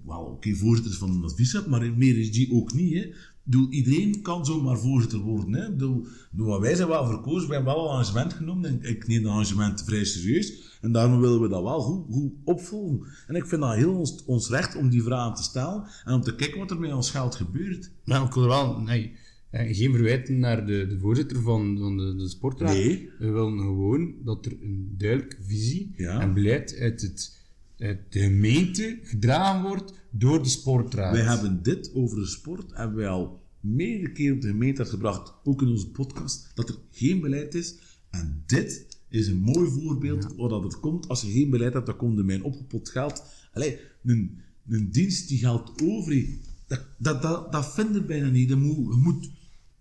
wel, 0.06 0.22
oké, 0.22 0.54
voorzitter 0.56 0.94
van 0.94 1.10
een 1.10 1.24
adviesraad, 1.24 1.68
maar 1.68 1.94
meer 1.98 2.20
is 2.20 2.32
die 2.32 2.54
ook 2.54 2.74
niet. 2.74 2.94
Hè. 2.94 3.10
bedoel, 3.44 3.70
iedereen 3.70 4.22
kan 4.22 4.46
zomaar 4.46 4.78
voorzitter 4.78 5.20
worden. 5.20 5.54
Hè? 5.54 5.72
Bedoel, 5.72 6.60
wij 6.62 6.76
zijn 6.76 6.88
wel 6.88 7.06
verkozen, 7.08 7.48
we 7.48 7.56
hebben 7.56 7.74
wel 7.74 7.84
een 7.84 7.90
arrangement 7.90 8.34
genomen. 8.34 8.66
En 8.66 8.90
ik 8.90 9.08
neem 9.08 9.22
het 9.24 9.32
arrangement 9.32 9.84
vrij 9.84 10.04
serieus. 10.04 10.78
En 10.82 10.92
daarom 10.92 11.20
willen 11.20 11.42
we 11.42 11.48
dat 11.48 11.64
wel 11.64 11.82
goed, 11.82 12.06
goed 12.14 12.32
opvolgen. 12.44 13.08
En 13.28 13.36
ik 13.36 13.46
vind 13.46 13.62
dat 13.62 13.76
heel 13.76 13.94
ons, 13.96 14.24
ons 14.26 14.50
recht 14.50 14.76
om 14.76 14.90
die 14.90 15.04
vragen 15.04 15.36
te 15.36 15.44
stellen 15.44 15.84
en 16.06 16.14
om 16.14 16.22
te 16.22 16.36
kijken 16.36 16.60
wat 16.60 16.72
er 16.72 16.80
met 16.80 16.94
ons 16.94 17.12
geld 17.12 17.36
gebeurt. 17.36 17.92
Maar 18.06 18.24
ik 18.24 18.34
wil 18.34 18.48
wel 18.48 18.80
nee, 18.80 19.16
eh, 19.50 19.76
geen 19.76 19.92
verwijten 19.92 20.40
naar 20.40 20.66
de, 20.66 20.88
de 20.88 21.00
voorzitter 21.00 21.42
van, 21.42 21.78
van 21.78 21.98
de, 21.98 22.16
de 22.16 22.30
sportraad. 22.30 22.74
Nee. 22.74 23.10
We 23.20 23.30
willen 23.30 23.58
gewoon 23.60 24.14
dat 24.24 24.46
er 24.46 24.52
een 24.62 24.96
duidelijke 24.98 25.38
visie 25.44 25.94
Ja. 25.98 26.20
en 26.20 26.34
beleid 26.34 26.78
uit, 26.80 27.02
het, 27.02 27.42
de 27.78 28.00
gemeente 28.10 29.00
gedragen 29.04 29.62
wordt 29.62 29.94
door 30.10 30.44
de 30.44 30.50
sportraad. 30.50 31.14
Wij 31.14 31.24
hebben 31.24 31.64
dit 31.64 31.94
over 31.94 32.18
de 32.18 32.26
sport, 32.26 32.72
hebben 32.74 32.98
wij 32.98 33.08
al 33.08 33.44
meerdere 33.60 34.12
keer 34.12 34.34
op 34.34 34.42
de 34.42 34.48
gemeente 34.48 34.86
gebracht, 34.86 35.34
ook 35.44 35.62
in 35.62 35.68
onze 35.68 35.90
podcast, 35.90 36.52
dat 36.54 36.70
er 36.70 36.76
geen 36.92 37.22
beleid 37.22 37.56
is. 37.56 37.76
En 38.10 38.44
dit 38.46 38.88
is 39.10 39.28
een 39.28 39.42
mooi 39.42 39.70
voorbeeld 39.70 40.36
waar 40.36 40.50
dat 40.50 40.64
het 40.64 40.80
komt. 40.80 41.08
Als 41.08 41.22
je 41.22 41.32
geen 41.32 41.50
beleid 41.50 41.74
hebt, 41.74 41.86
dan 41.86 41.96
komt 41.96 42.18
er 42.18 42.26
mijn 42.26 42.44
opgepot 42.44 42.90
geld. 42.90 43.24
Allee, 43.54 43.80
een, 44.04 44.42
een 44.68 44.92
dienst 44.92 45.28
die 45.28 45.38
geld 45.38 45.82
over 45.82 46.26
dat, 46.68 46.86
dat, 46.98 47.22
dat, 47.22 47.52
dat 47.52 47.74
vind 47.74 47.96
ik 47.96 48.08
bijna 48.08 48.28
niet. 48.28 48.50
Je 48.50 48.56
moet, 48.56 48.94
je 48.94 49.02
moet 49.02 49.30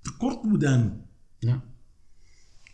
tekort 0.03 0.43
moet 0.43 0.63
hebben. 0.63 1.07
Ja. 1.39 1.65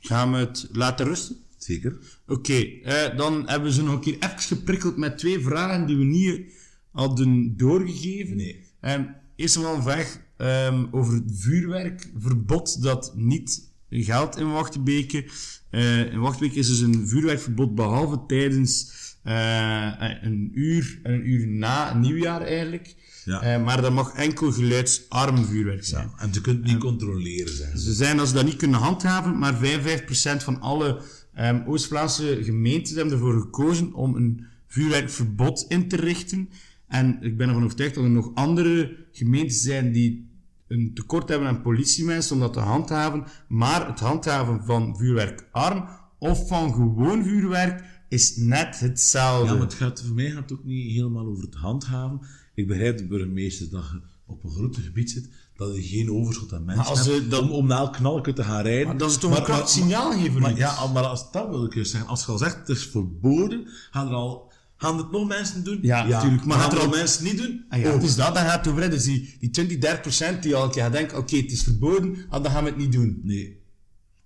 Gaan 0.00 0.32
we 0.32 0.36
het 0.36 0.68
laten 0.72 1.06
rusten? 1.06 1.36
Zeker. 1.58 1.98
Oké, 2.26 2.64
eh, 2.82 3.16
dan 3.16 3.48
hebben 3.48 3.68
we 3.68 3.74
ze 3.74 3.82
nog 3.82 3.94
een 3.94 4.00
keer 4.00 4.14
even 4.14 4.38
geprikkeld 4.38 4.96
met 4.96 5.18
twee 5.18 5.40
vragen 5.40 5.86
die 5.86 5.96
we 5.96 6.04
niet 6.04 6.52
hadden 6.90 7.56
doorgegeven. 7.56 8.36
Nee. 8.36 8.64
Ehm, 8.80 9.02
eerst 9.36 9.56
en 9.56 9.64
een 9.64 9.82
vraag 9.82 10.18
ehm, 10.36 10.86
over 10.90 11.14
het 11.14 11.32
vuurwerkverbod 11.34 12.82
dat 12.82 13.12
niet 13.16 13.70
geldt 13.90 14.36
in 14.36 14.52
Wachtenbeke. 14.52 15.24
Eh, 15.70 16.12
in 16.12 16.20
Wachtenbeke 16.20 16.58
is 16.58 16.68
dus 16.68 16.80
een 16.80 17.08
vuurwerkverbod 17.08 17.74
behalve 17.74 18.20
tijdens 18.26 18.96
eh, 19.22 19.92
een 20.22 20.50
uur 20.54 21.00
en 21.02 21.12
een 21.12 21.28
uur 21.28 21.46
na 21.46 21.94
nieuwjaar 21.94 22.40
eigenlijk. 22.40 22.94
Ja. 23.24 23.42
Eh, 23.42 23.64
maar 23.64 23.82
dat 23.82 23.92
mag 23.92 24.12
enkel 24.14 24.52
geluidsarm 24.52 25.44
vuurwerk 25.44 25.84
zijn. 25.84 26.10
En 26.16 26.28
je 26.32 26.40
kunt 26.40 26.56
het 26.56 26.66
niet 26.66 26.78
controleren, 26.78 27.54
zeggen 27.54 27.78
ze. 27.78 27.84
Ze 27.84 27.92
zijn 27.92 28.20
als 28.20 28.28
ze 28.28 28.34
dat 28.34 28.44
niet 28.44 28.56
kunnen 28.56 28.80
handhaven, 28.80 29.38
maar 29.38 29.54
55% 29.54 30.42
van 30.42 30.60
alle 30.60 31.02
ehm, 31.38 31.62
Oost-Vlaamse 31.66 32.38
gemeentes 32.42 32.94
hebben 32.94 33.12
ervoor 33.12 33.40
gekozen 33.40 33.92
om 33.92 34.16
een 34.16 34.44
vuurwerkverbod 34.66 35.64
in 35.68 35.88
te 35.88 35.96
richten. 35.96 36.48
En 36.86 37.18
ik 37.22 37.36
ben 37.36 37.48
ervan 37.48 37.64
overtuigd 37.64 37.94
dat 37.94 38.04
er 38.04 38.10
nog 38.10 38.34
andere 38.34 38.96
gemeentes 39.12 39.60
zijn 39.62 39.92
die 39.92 40.30
een 40.68 40.94
tekort 40.94 41.28
hebben 41.28 41.48
aan 41.48 41.62
politiemensen 41.62 42.34
om 42.34 42.40
dat 42.40 42.52
te 42.52 42.60
handhaven. 42.60 43.24
Maar 43.48 43.86
het 43.86 44.00
handhaven 44.00 44.64
van 44.64 44.96
vuurwerkarm 44.96 45.88
of 46.18 46.48
van 46.48 46.72
gewoon 46.72 47.24
vuurwerk 47.24 47.84
is 48.08 48.36
net 48.36 48.80
hetzelfde. 48.80 49.46
Ja, 49.46 49.52
maar 49.52 49.62
het 49.62 49.74
gaat, 49.74 50.02
voor 50.02 50.14
mij 50.14 50.30
gaat 50.30 50.50
het 50.50 50.58
ook 50.58 50.64
niet 50.64 50.92
helemaal 50.92 51.26
over 51.26 51.44
het 51.44 51.54
handhaven. 51.54 52.20
Ik 52.54 52.66
begrijp 52.66 52.98
de 52.98 53.06
burgemeester 53.06 53.70
dat 53.70 53.90
je 53.92 54.00
op 54.26 54.44
een 54.44 54.50
groot 54.50 54.76
gebied 54.76 55.10
zit, 55.10 55.30
dat 55.58 55.76
je 55.76 55.82
geen 55.82 56.10
overschot 56.12 56.52
aan 56.52 56.64
mensen 56.64 56.84
als 56.86 56.98
hebt 57.06 57.10
ze 57.22 57.28
dat- 57.28 57.40
om, 57.42 57.50
om 57.50 57.66
naar 57.66 57.78
elk 57.78 57.92
knalken 57.92 58.34
te 58.34 58.44
gaan 58.44 58.62
rijden. 58.62 58.86
Maar 58.86 58.96
dat 58.96 59.10
is 59.10 59.16
toch 59.16 59.36
een 59.36 59.42
krachtig 59.44 59.68
signaal 59.68 60.12
geven, 60.12 60.40
Maar, 60.40 60.56
ja, 60.56 60.86
maar 60.86 61.04
als 61.06 61.30
dat 61.32 61.48
wil 61.48 61.64
ik 61.64 61.74
je 61.74 61.84
zeggen. 61.84 62.08
Als 62.10 62.24
je 62.24 62.32
al 62.32 62.38
zegt, 62.38 62.56
het 62.56 62.68
is 62.68 62.82
verboden, 62.86 63.68
gaan 63.90 64.06
er 64.08 64.14
al... 64.14 64.46
Gaan 64.76 64.96
het 64.98 65.10
nog 65.10 65.28
mensen 65.28 65.64
doen? 65.64 65.78
Ja, 65.82 66.06
natuurlijk, 66.06 66.44
maar 66.44 66.56
Maar 66.58 66.66
gaan 66.66 66.70
er 66.76 66.78
al 66.78 66.84
al- 66.92 66.96
mensen 66.98 67.24
niet 67.24 67.36
doen? 67.38 67.64
Ah 67.68 67.80
ja, 67.80 67.96
dus 67.96 68.16
dat, 68.16 68.34
dan 68.34 68.44
gaat 68.44 68.64
het 68.64 68.74
over. 68.74 68.90
Dus 68.90 69.04
die, 69.04 69.36
die 69.40 69.50
20, 69.50 69.78
30 69.78 70.00
procent 70.00 70.42
die 70.42 70.52
keer 70.52 70.82
gaat 70.82 70.92
denken, 70.92 71.18
oké, 71.18 71.36
het 71.36 71.52
is 71.52 71.62
verboden, 71.62 72.16
ah, 72.28 72.42
dan 72.42 72.52
gaan 72.52 72.64
we 72.64 72.68
het 72.70 72.78
niet 72.78 72.92
doen. 72.92 73.20
Nee. 73.22 73.60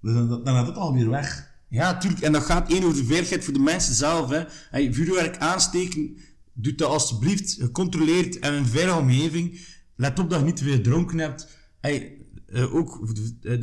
Dus 0.01 0.15
dan, 0.15 0.29
dan 0.29 0.55
gaat 0.55 0.67
het 0.67 0.77
alweer 0.77 1.11
weg. 1.11 1.51
Ja, 1.69 1.99
tuurlijk. 1.99 2.23
En 2.23 2.33
dat 2.33 2.43
gaat 2.43 2.71
één 2.71 2.83
over 2.85 2.97
de 2.97 3.05
veiligheid 3.05 3.45
voor 3.45 3.53
de 3.53 3.59
mensen 3.59 3.95
zelf. 3.95 4.31
Hè. 4.31 4.45
Vuurwerk 4.93 5.37
aansteken, 5.39 6.17
doe 6.53 6.75
dat 6.75 6.89
alsjeblieft 6.89 7.57
gecontroleerd 7.61 8.39
en 8.39 8.53
in 8.53 8.59
een 8.59 8.67
veilige 8.67 8.99
omgeving. 8.99 9.61
Let 10.03 10.19
op 10.19 10.31
dat 10.31 10.39
je 10.39 10.45
niet 10.45 10.57
te 10.57 10.65
veel 10.65 10.81
dronken 10.81 11.19
hebt. 11.19 11.49
Hey, 11.81 12.19
eh, 12.47 12.75
ook 12.75 13.15
de, 13.15 13.37
de, 13.41 13.59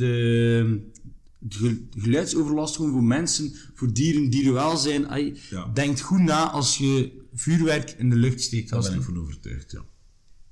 de 1.38 1.54
gel- 1.58 1.86
geluidsoverlast 2.02 2.76
gewoon 2.76 2.90
voor 2.92 3.02
mensen, 3.04 3.52
voor 3.74 3.92
dieren, 3.92 4.30
dierenwelzijn. 4.30 5.04
Hey, 5.08 5.36
Ja. 5.50 5.70
Denk 5.74 5.98
goed 5.98 6.20
na 6.20 6.50
als 6.50 6.78
je 6.78 7.22
vuurwerk 7.32 7.90
in 7.90 8.10
de 8.10 8.16
lucht 8.16 8.40
steekt. 8.40 8.70
Daar 8.70 8.82
ben 8.82 8.94
ik 8.94 9.02
van 9.02 9.18
overtuigd, 9.18 9.70
ja. 9.70 9.84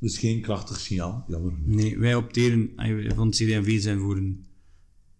Dus 0.01 0.18
geen 0.18 0.40
krachtig 0.40 0.81
signaal, 0.81 1.24
jammer. 1.29 1.53
Nee, 1.64 1.98
wij 1.98 2.14
opteren 2.14 2.70
van 3.14 3.27
het 3.27 3.37
CD&V 3.37 3.81
zijn 3.81 3.98
voor 3.98 4.16
een, 4.16 4.44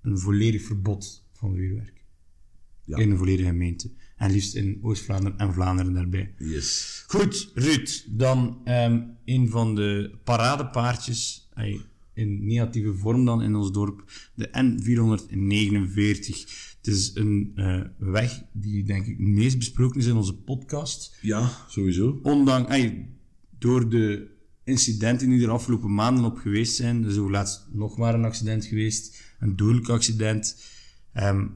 een 0.03 0.19
volledig 0.19 0.63
verbod 0.63 1.25
van 1.33 1.55
vuurwerk. 1.55 1.98
Ja. 2.89 2.97
In 2.97 3.11
een 3.11 3.19
volledige 3.19 3.49
gemeente. 3.49 3.91
En 4.17 4.31
liefst 4.31 4.55
in 4.55 4.79
Oost-Vlaanderen 4.83 5.39
en 5.39 5.53
Vlaanderen 5.53 5.93
daarbij. 5.93 6.35
Yes. 6.39 7.05
Goed, 7.07 7.51
Ruud. 7.55 8.07
Dan 8.11 8.61
ehm, 8.65 9.01
een 9.25 9.49
van 9.49 9.75
de 9.75 10.19
paradepaardjes, 10.25 11.49
ay, 11.55 11.81
in 12.15 12.47
negatieve 12.47 12.95
vorm 12.95 13.25
dan 13.25 13.43
in 13.43 13.55
ons 13.55 13.73
dorp, 13.73 14.05
de 14.35 14.49
N449. 14.49 16.77
Het 16.77 16.87
is 16.87 17.11
een 17.15 17.53
eh, 17.55 17.81
weg 17.99 18.43
die 18.53 18.85
denk 18.85 19.07
ik 19.07 19.19
het 19.19 19.27
meest 19.27 19.59
besproken 19.59 20.01
is 20.01 20.07
in 20.07 20.17
onze 20.17 20.35
podcast. 20.35 21.17
Ja, 21.21 21.51
sowieso. 21.69 22.21
Ondanks, 22.23 22.71
ay, 22.71 23.09
door 23.59 23.89
de 23.89 24.37
incidenten 24.65 25.29
die 25.29 25.43
er 25.43 25.51
afgelopen 25.51 25.95
maanden 25.95 26.25
op 26.25 26.37
geweest 26.37 26.77
zijn, 26.77 27.03
er 27.03 27.11
is 27.11 27.17
ook 27.17 27.31
laatst 27.31 27.69
nog 27.73 27.97
maar 27.97 28.15
een 28.15 28.25
accident 28.25 28.65
geweest, 28.65 29.23
een 29.39 29.57
dodelijk 29.57 29.89
accident, 29.89 30.65
ehm, 31.13 31.47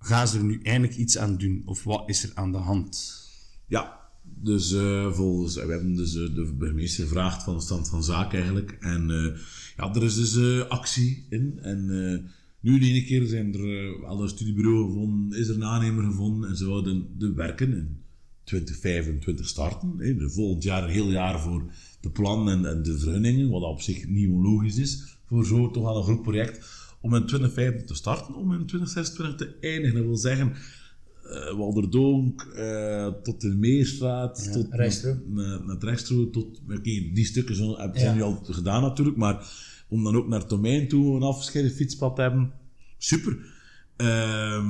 gaan 0.00 0.28
ze 0.28 0.38
er 0.38 0.44
nu 0.44 0.60
eindelijk 0.62 0.98
iets 0.98 1.18
aan 1.18 1.36
doen? 1.36 1.62
Of 1.64 1.84
wat 1.84 2.08
is 2.08 2.22
er 2.22 2.30
aan 2.34 2.52
de 2.52 2.58
hand? 2.58 3.20
Ja, 3.66 4.00
dus 4.22 4.72
eh, 4.72 5.12
volgens, 5.12 5.54
we 5.54 5.70
hebben 5.70 5.96
dus 5.96 6.14
eh, 6.16 6.34
de 6.34 6.54
burgemeester 6.58 7.04
gevraagd 7.04 7.42
van 7.42 7.54
de 7.54 7.62
stand 7.62 7.88
van 7.88 8.04
zaken 8.04 8.38
eigenlijk. 8.38 8.76
En 8.80 9.10
eh, 9.10 9.40
ja, 9.76 9.94
er 9.94 10.02
is 10.02 10.14
dus 10.14 10.68
actie 10.68 11.26
in. 11.28 11.58
En 11.62 11.86
nu 12.60 12.78
de 12.78 12.86
ene 12.86 13.04
keer 13.04 13.26
zijn 13.26 13.54
er 13.54 14.04
al 14.04 14.22
een 14.22 14.28
studiebureau 14.28 14.86
gevonden, 14.86 15.38
is 15.38 15.48
er 15.48 15.54
een 15.54 15.64
aannemer 15.64 16.04
gevonden 16.04 16.50
en 16.50 16.56
ze 16.56 16.64
wilden 16.64 17.06
de 17.18 17.32
werken 17.32 17.72
in 17.72 17.98
2025 18.44 19.48
starten. 19.48 19.94
Hè, 19.98 20.16
de 20.16 20.30
volgend 20.30 20.62
jaar 20.62 20.84
een 20.84 20.90
heel 20.90 21.10
jaar 21.10 21.40
voor 21.40 21.72
de 22.00 22.10
plannen 22.10 22.64
en, 22.64 22.82
de 22.82 22.98
vergunningen, 22.98 23.50
wat 23.50 23.62
op 23.62 23.80
zich 23.80 24.08
niet 24.08 24.30
onlogisch 24.30 24.76
is 24.76 25.18
voor 25.26 25.46
zo 25.46 25.70
toch 25.70 25.82
wel 25.82 25.96
een 25.96 26.02
groot 26.02 26.22
project 26.22 26.79
om 27.00 27.14
in 27.14 27.26
2025 27.26 27.86
te 27.86 27.94
starten, 27.94 28.34
om 28.34 28.52
in 28.52 28.66
2026 28.66 29.36
te 29.36 29.56
eindigen. 29.68 29.96
Dat 29.96 30.04
wil 30.06 30.16
zeggen, 30.16 30.52
eh 31.22 31.56
Walderdonk, 31.56 32.42
eh, 32.42 33.06
tot 33.22 33.40
de 33.40 33.48
Meerstraat, 33.48 34.52
tot 34.52 34.66
Rechtstroom. 34.70 35.22
naar, 35.66 35.76
rechtstroom, 35.78 36.30
tot, 36.32 36.60
oké, 36.68 36.82
die 36.82 37.24
stukken 37.24 37.54
zijn 37.56 37.90
Ja. 37.94 38.14
nu 38.14 38.22
al 38.22 38.38
gedaan 38.44 38.82
natuurlijk, 38.82 39.16
maar 39.16 39.46
om 39.88 40.04
dan 40.04 40.16
ook 40.16 40.28
naar 40.28 40.46
Tomijn 40.46 40.88
toe 40.88 41.16
een 41.16 41.22
afgescheiden 41.22 41.72
fietspad 41.74 42.16
te 42.16 42.22
hebben, 42.22 42.52
super. 42.98 43.38
Ehm, 43.96 44.66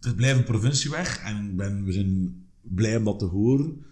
het 0.00 0.16
blijft 0.16 0.38
een 0.38 0.44
provincieweg 0.44 1.18
en 1.24 1.44
ik 1.50 1.56
ben, 1.56 1.84
we 1.84 1.92
zijn 1.92 2.44
blij 2.62 2.96
om 2.96 3.04
dat 3.04 3.18
te 3.18 3.24
horen. 3.24 3.84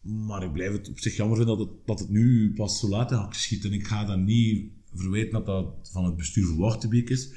Maar 0.00 0.42
ik 0.42 0.52
blijf 0.52 0.72
het 0.72 0.88
op 0.88 0.98
zich 0.98 1.16
jammer 1.16 1.36
vinden 1.36 1.58
dat 1.58 1.68
het, 1.68 1.76
dat 1.86 1.98
het 1.98 2.08
nu 2.08 2.52
pas 2.54 2.80
zo 2.80 2.88
laat 2.88 3.10
in 3.10 3.16
actie 3.16 3.42
schiet. 3.42 3.64
En 3.64 3.72
ik 3.72 3.86
ga 3.86 4.04
dan 4.04 4.24
niet 4.24 4.70
verwijten 4.94 5.32
dat 5.32 5.46
dat 5.46 5.66
van 5.82 6.04
het 6.04 6.16
bestuur 6.16 6.46
van 6.46 6.56
Wachtenbeek 6.56 7.10
is. 7.10 7.30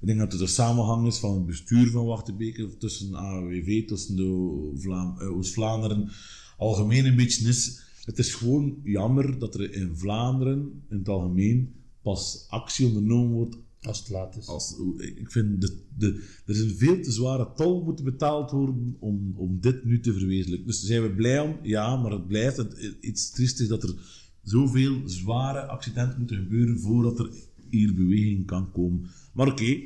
Ik 0.00 0.10
denk 0.10 0.18
dat 0.18 0.32
het 0.32 0.40
een 0.40 0.48
samenhang 0.48 1.06
is 1.06 1.18
van 1.18 1.34
het 1.34 1.46
bestuur 1.46 1.90
van 1.90 2.04
Wachtenbeek, 2.04 2.78
tussen 2.78 3.14
AWV, 3.14 3.86
tussen 3.86 4.16
de 4.16 4.70
Vlaam, 4.74 5.20
eh, 5.20 5.36
Oost-Vlaanderen, 5.36 6.10
algemeen 6.58 7.04
een 7.04 7.16
beetje 7.16 7.48
is. 7.48 7.82
Het 8.04 8.18
is 8.18 8.34
gewoon 8.34 8.80
jammer 8.82 9.38
dat 9.38 9.54
er 9.54 9.72
in 9.72 9.96
Vlaanderen, 9.96 10.82
in 10.88 10.98
het 10.98 11.08
algemeen, 11.08 11.74
pas 12.02 12.46
actie 12.48 12.86
ondernomen 12.86 13.32
wordt 13.32 13.56
Als 13.80 13.98
het 13.98 14.08
laat 14.08 14.36
is. 14.36 14.46
als, 14.46 14.76
ik 14.98 15.30
vind, 15.30 15.60
de, 15.60 15.78
de, 15.96 16.24
er 16.46 16.54
is 16.54 16.60
een 16.60 16.76
veel 16.76 17.00
te 17.00 17.12
zware 17.12 17.52
tol 17.56 17.84
moeten 17.84 18.04
betaald 18.04 18.50
worden 18.50 18.96
om, 18.98 19.34
om 19.36 19.60
dit 19.60 19.84
nu 19.84 20.00
te 20.00 20.12
verwezenlijken. 20.12 20.66
Dus 20.66 20.82
zijn 20.82 21.02
we 21.02 21.14
blij 21.14 21.40
om? 21.40 21.58
Ja, 21.62 21.96
maar 21.96 22.12
het 22.12 22.26
blijft 22.26 22.56
het, 22.56 22.96
iets 23.00 23.30
triest 23.30 23.60
is 23.60 23.68
dat 23.68 23.82
er 23.82 23.94
zoveel 24.44 25.02
zware 25.04 25.66
accidenten 25.66 26.18
moeten 26.18 26.36
gebeuren 26.36 26.80
voordat 26.80 27.18
er 27.18 27.30
hier 27.70 27.94
beweging 27.94 28.46
kan 28.46 28.72
komen. 28.72 29.06
Maar 29.32 29.46
oké, 29.46 29.76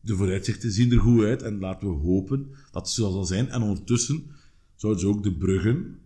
de 0.00 0.16
vooruitzichten 0.16 0.72
zien 0.72 0.92
er 0.92 1.00
goed 1.00 1.24
uit 1.24 1.42
en 1.42 1.58
laten 1.58 1.88
we 1.88 1.94
hopen 1.94 2.46
dat 2.72 2.82
het 2.82 2.90
zo 2.90 3.10
zal 3.10 3.24
zijn. 3.24 3.48
En 3.48 3.62
ondertussen 3.62 4.22
zouden 4.76 5.02
ze 5.02 5.08
ook 5.08 5.22
de 5.22 5.32
bruggen 5.32 5.98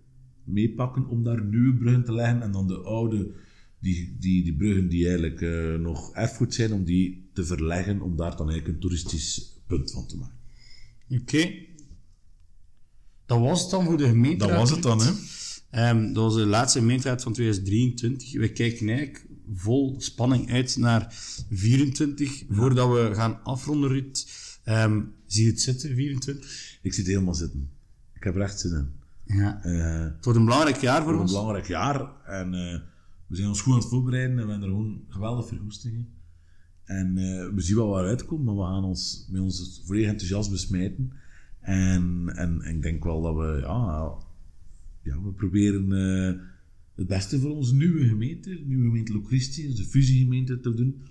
meepakken 0.45 1.07
om 1.07 1.23
daar 1.23 1.45
nieuwe 1.45 1.75
bruggen 1.75 2.05
te 2.05 2.13
leggen 2.13 2.43
en 2.43 2.53
dan 2.53 2.67
de 2.67 2.79
oude, 2.79 3.31
die, 3.79 4.17
die, 4.19 4.45
die 4.45 4.55
bruggen 4.55 4.89
die 4.89 5.07
eigenlijk 5.07 5.41
eh, 5.41 5.75
nog 5.75 6.15
erfgoed 6.15 6.55
zijn, 6.55 6.73
om 6.73 6.85
die 6.85 7.31
te 7.33 7.45
verleggen, 7.45 8.01
om 8.01 8.17
daar 8.17 8.37
dan 8.37 8.51
eigenlijk 8.51 8.69
een 8.69 8.81
toeristisch 8.81 9.61
punt 9.67 9.93
van 9.93 10.07
te 10.07 10.17
maken. 10.17 10.37
Oké. 11.11 11.55
Dat 13.27 13.41
was 13.41 13.63
het 13.63 13.71
dan 13.71 13.85
voor 13.85 13.97
de 13.97 14.09
gemeenteraad. 14.09 14.51
Dat 14.51 14.61
was 14.61 14.71
het 14.71 14.83
dan, 14.83 15.01
hè? 15.01 15.11
Ehm, 15.73 16.13
dat 16.13 16.23
was 16.25 16.35
de 16.35 16.47
laatste 16.47 16.79
gemeenteraad 16.79 17.23
van 17.23 17.33
2023. 17.33 18.33
We 18.33 18.53
kijken 18.53 18.89
eigenlijk 18.89 19.27
vol 19.55 19.95
spanning 19.99 20.51
uit 20.51 20.77
naar 20.77 21.07
24. 21.51 22.43
Voordat 22.49 22.89
we 22.89 23.11
gaan 23.15 23.43
afronden, 23.45 23.91
Ruud. 23.91 24.27
Ehm, 24.65 25.01
zie 25.27 25.45
je 25.45 25.51
het 25.51 25.61
zitten, 25.61 25.95
24? 25.95 26.79
Ik 26.83 26.93
zit 26.93 27.07
helemaal 27.07 27.35
zitten. 27.35 27.71
Ik 28.15 28.23
heb 28.25 28.35
er 28.35 28.41
echt 28.41 28.61
zin 28.61 28.73
in. 28.73 28.91
Ja. 29.37 29.63
Eh, 29.65 30.01
Het 30.15 30.25
wordt 30.25 30.39
een 30.39 30.45
belangrijk 30.45 30.77
jaar 30.81 30.97
voor 30.97 31.05
voor 31.05 31.13
een 31.15 31.21
ons. 31.21 31.31
belangrijk 31.31 31.67
jaar. 31.67 32.11
En 32.27 32.55
eh, 32.55 32.79
we 33.27 33.37
zijn 33.37 33.49
ons 33.49 33.61
goed 33.61 33.73
aan 33.73 33.79
het 33.79 33.89
voorbereiden 33.89 34.39
en 34.39 34.45
we 34.45 34.51
hebben 34.51 34.69
er 34.69 34.75
gewoon 34.75 35.05
geweldig 35.09 35.47
vergoestingen. 35.49 36.09
En 36.85 37.19
eh, 37.19 37.55
we 37.55 37.61
zien 37.61 37.77
wel 37.77 37.89
waar 37.89 38.03
we 38.03 38.09
uitkomen, 38.09 38.45
maar 38.55 38.67
we 38.67 38.73
gaan 38.75 38.85
ons 38.85 39.27
met 39.31 39.41
ons 39.43 39.83
volledig 39.85 40.09
enthousiasme 40.11 40.57
smijten. 40.57 41.13
En, 41.61 42.33
en, 42.35 42.63
en 42.63 42.75
ik 42.77 42.83
denk 42.83 43.05
wel 43.05 43.23
dat 43.23 43.35
we, 43.35 43.59
ja, 43.61 44.13
ja 45.03 45.23
we 45.23 45.33
proberen 45.33 45.93
eh, 45.93 46.41
het 46.95 47.07
beste 47.07 47.39
voor 47.39 47.51
onze 47.51 47.75
nieuwe 47.75 48.07
gemeente, 48.07 48.51
de 48.51 48.65
nieuwe 48.67 48.85
gemeente 48.85 49.13
Locristi, 49.13 49.67
dus 49.67 49.77
de 49.77 49.85
fusiegemeente 49.85 50.61
te 50.61 50.75
doen. 50.75 51.03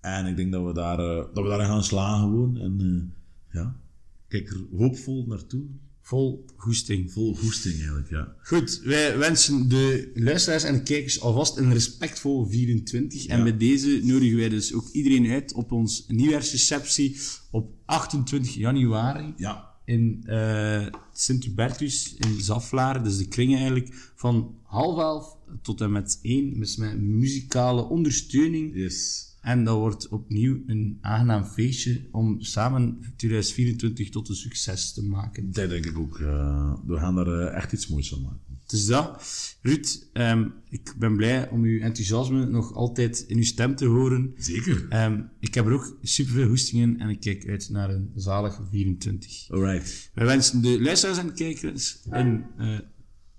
En 0.00 0.26
ik 0.26 0.36
denk 0.36 0.52
dat 0.52 0.66
we 0.66 0.72
daar, 0.72 0.98
eh, 0.98 1.34
dat 1.34 1.42
we 1.44 1.48
daar 1.48 1.66
gaan 1.66 1.84
slagen 1.84 2.20
gewoon. 2.20 2.56
En 2.56 2.80
eh, 2.80 3.60
ja, 3.60 3.80
kijk 4.28 4.50
er 4.50 4.60
hoopvol 4.76 5.26
naartoe. 5.26 5.64
Vol 6.02 6.44
goesting. 6.56 7.12
Vol 7.12 7.36
goesting 7.36 7.74
eigenlijk, 7.74 8.10
ja. 8.10 8.34
Goed, 8.42 8.80
wij 8.84 9.18
wensen 9.18 9.68
de 9.68 10.10
luisteraars 10.14 10.64
en 10.64 10.74
de 10.74 10.82
kijkers 10.82 11.20
alvast 11.20 11.56
een 11.56 11.72
respectvol 11.72 12.46
24. 12.46 13.26
En 13.26 13.42
bij 13.42 13.56
deze 13.56 14.00
nodigen 14.02 14.36
wij 14.36 14.48
dus 14.48 14.74
ook 14.74 14.88
iedereen 14.88 15.30
uit 15.30 15.52
op 15.52 15.72
ons 15.72 16.04
nieuwjaarsreceptie 16.08 17.16
op 17.50 17.74
28 17.84 18.54
januari 18.54 19.32
Ja, 19.36 19.69
in 19.90 20.22
eh 20.26 20.86
Sint-Hubertus 21.12 22.14
in 22.18 22.40
Zaflaar. 22.40 23.04
Dus 23.04 23.16
de 23.18 23.28
kring 23.28 23.54
eigenlijk 23.54 24.12
van 24.14 24.54
half 24.62 24.98
elf 24.98 25.36
tot 25.62 25.80
en 25.80 25.92
met 25.92 26.18
één. 26.22 26.58
Dus 26.58 26.76
met 26.76 27.00
muzikale 27.00 27.82
ondersteuning. 27.82 28.74
yes. 28.74 29.28
En 29.40 29.64
dat 29.64 29.76
wordt 29.78 30.08
opnieuw 30.08 30.62
een 30.66 30.98
aangenaam 31.00 31.44
feestje 31.44 32.00
om 32.10 32.40
samen 32.40 32.98
2024 33.16 34.10
tot 34.10 34.28
een 34.28 34.34
succes 34.34 34.92
te 34.92 35.04
maken. 35.04 35.52
Dat 35.52 35.68
denk 35.68 35.86
ik 35.86 35.98
ook. 35.98 36.18
eh, 36.18 36.74
we 36.86 36.96
gaan 36.96 37.14
daar 37.14 37.26
eh, 37.40 37.56
echt 37.56 37.72
iets 37.72 37.88
moois 37.88 38.08
van 38.08 38.22
maken. 38.22 38.49
Dus 38.70 38.86
dat. 38.86 39.22
Ruud, 39.62 40.08
ehm, 40.12 40.48
ik 40.68 40.94
ben 40.98 41.16
blij 41.16 41.48
om 41.50 41.62
uw 41.64 41.80
enthousiasme 41.80 42.46
nog 42.46 42.74
altijd 42.74 43.24
in 43.26 43.36
uw 43.36 43.42
stem 43.44 43.76
te 43.76 43.84
horen. 43.86 44.32
Zeker. 44.36 44.86
Ehm, 44.88 45.22
ik 45.40 45.54
heb 45.54 45.66
er 45.66 45.72
ook 45.72 45.98
superveel 46.02 46.48
hoestingen 46.48 46.98
en 47.00 47.08
ik 47.08 47.20
kijk 47.20 47.46
uit 47.48 47.68
naar 47.70 47.90
een 47.90 48.12
zalig 48.14 48.60
24. 48.70 49.50
Alright. 49.50 50.10
Wij 50.14 50.26
wensen 50.26 50.62
de 50.62 50.80
luisteraars 50.82 51.18
en 51.18 51.34
kijkers 51.34 52.00
een 52.10 52.44
eh, 52.58 52.78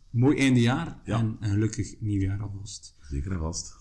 mooi 0.10 0.38
eindejaar 0.38 1.00
Ja. 1.06 1.20
en 1.20 1.38
een 1.40 1.50
gelukkig 1.50 1.96
nieuwjaar 2.00 2.42
alvast. 2.42 2.96
Zeker 3.10 3.32
en 3.32 3.40
vast. 3.40 3.80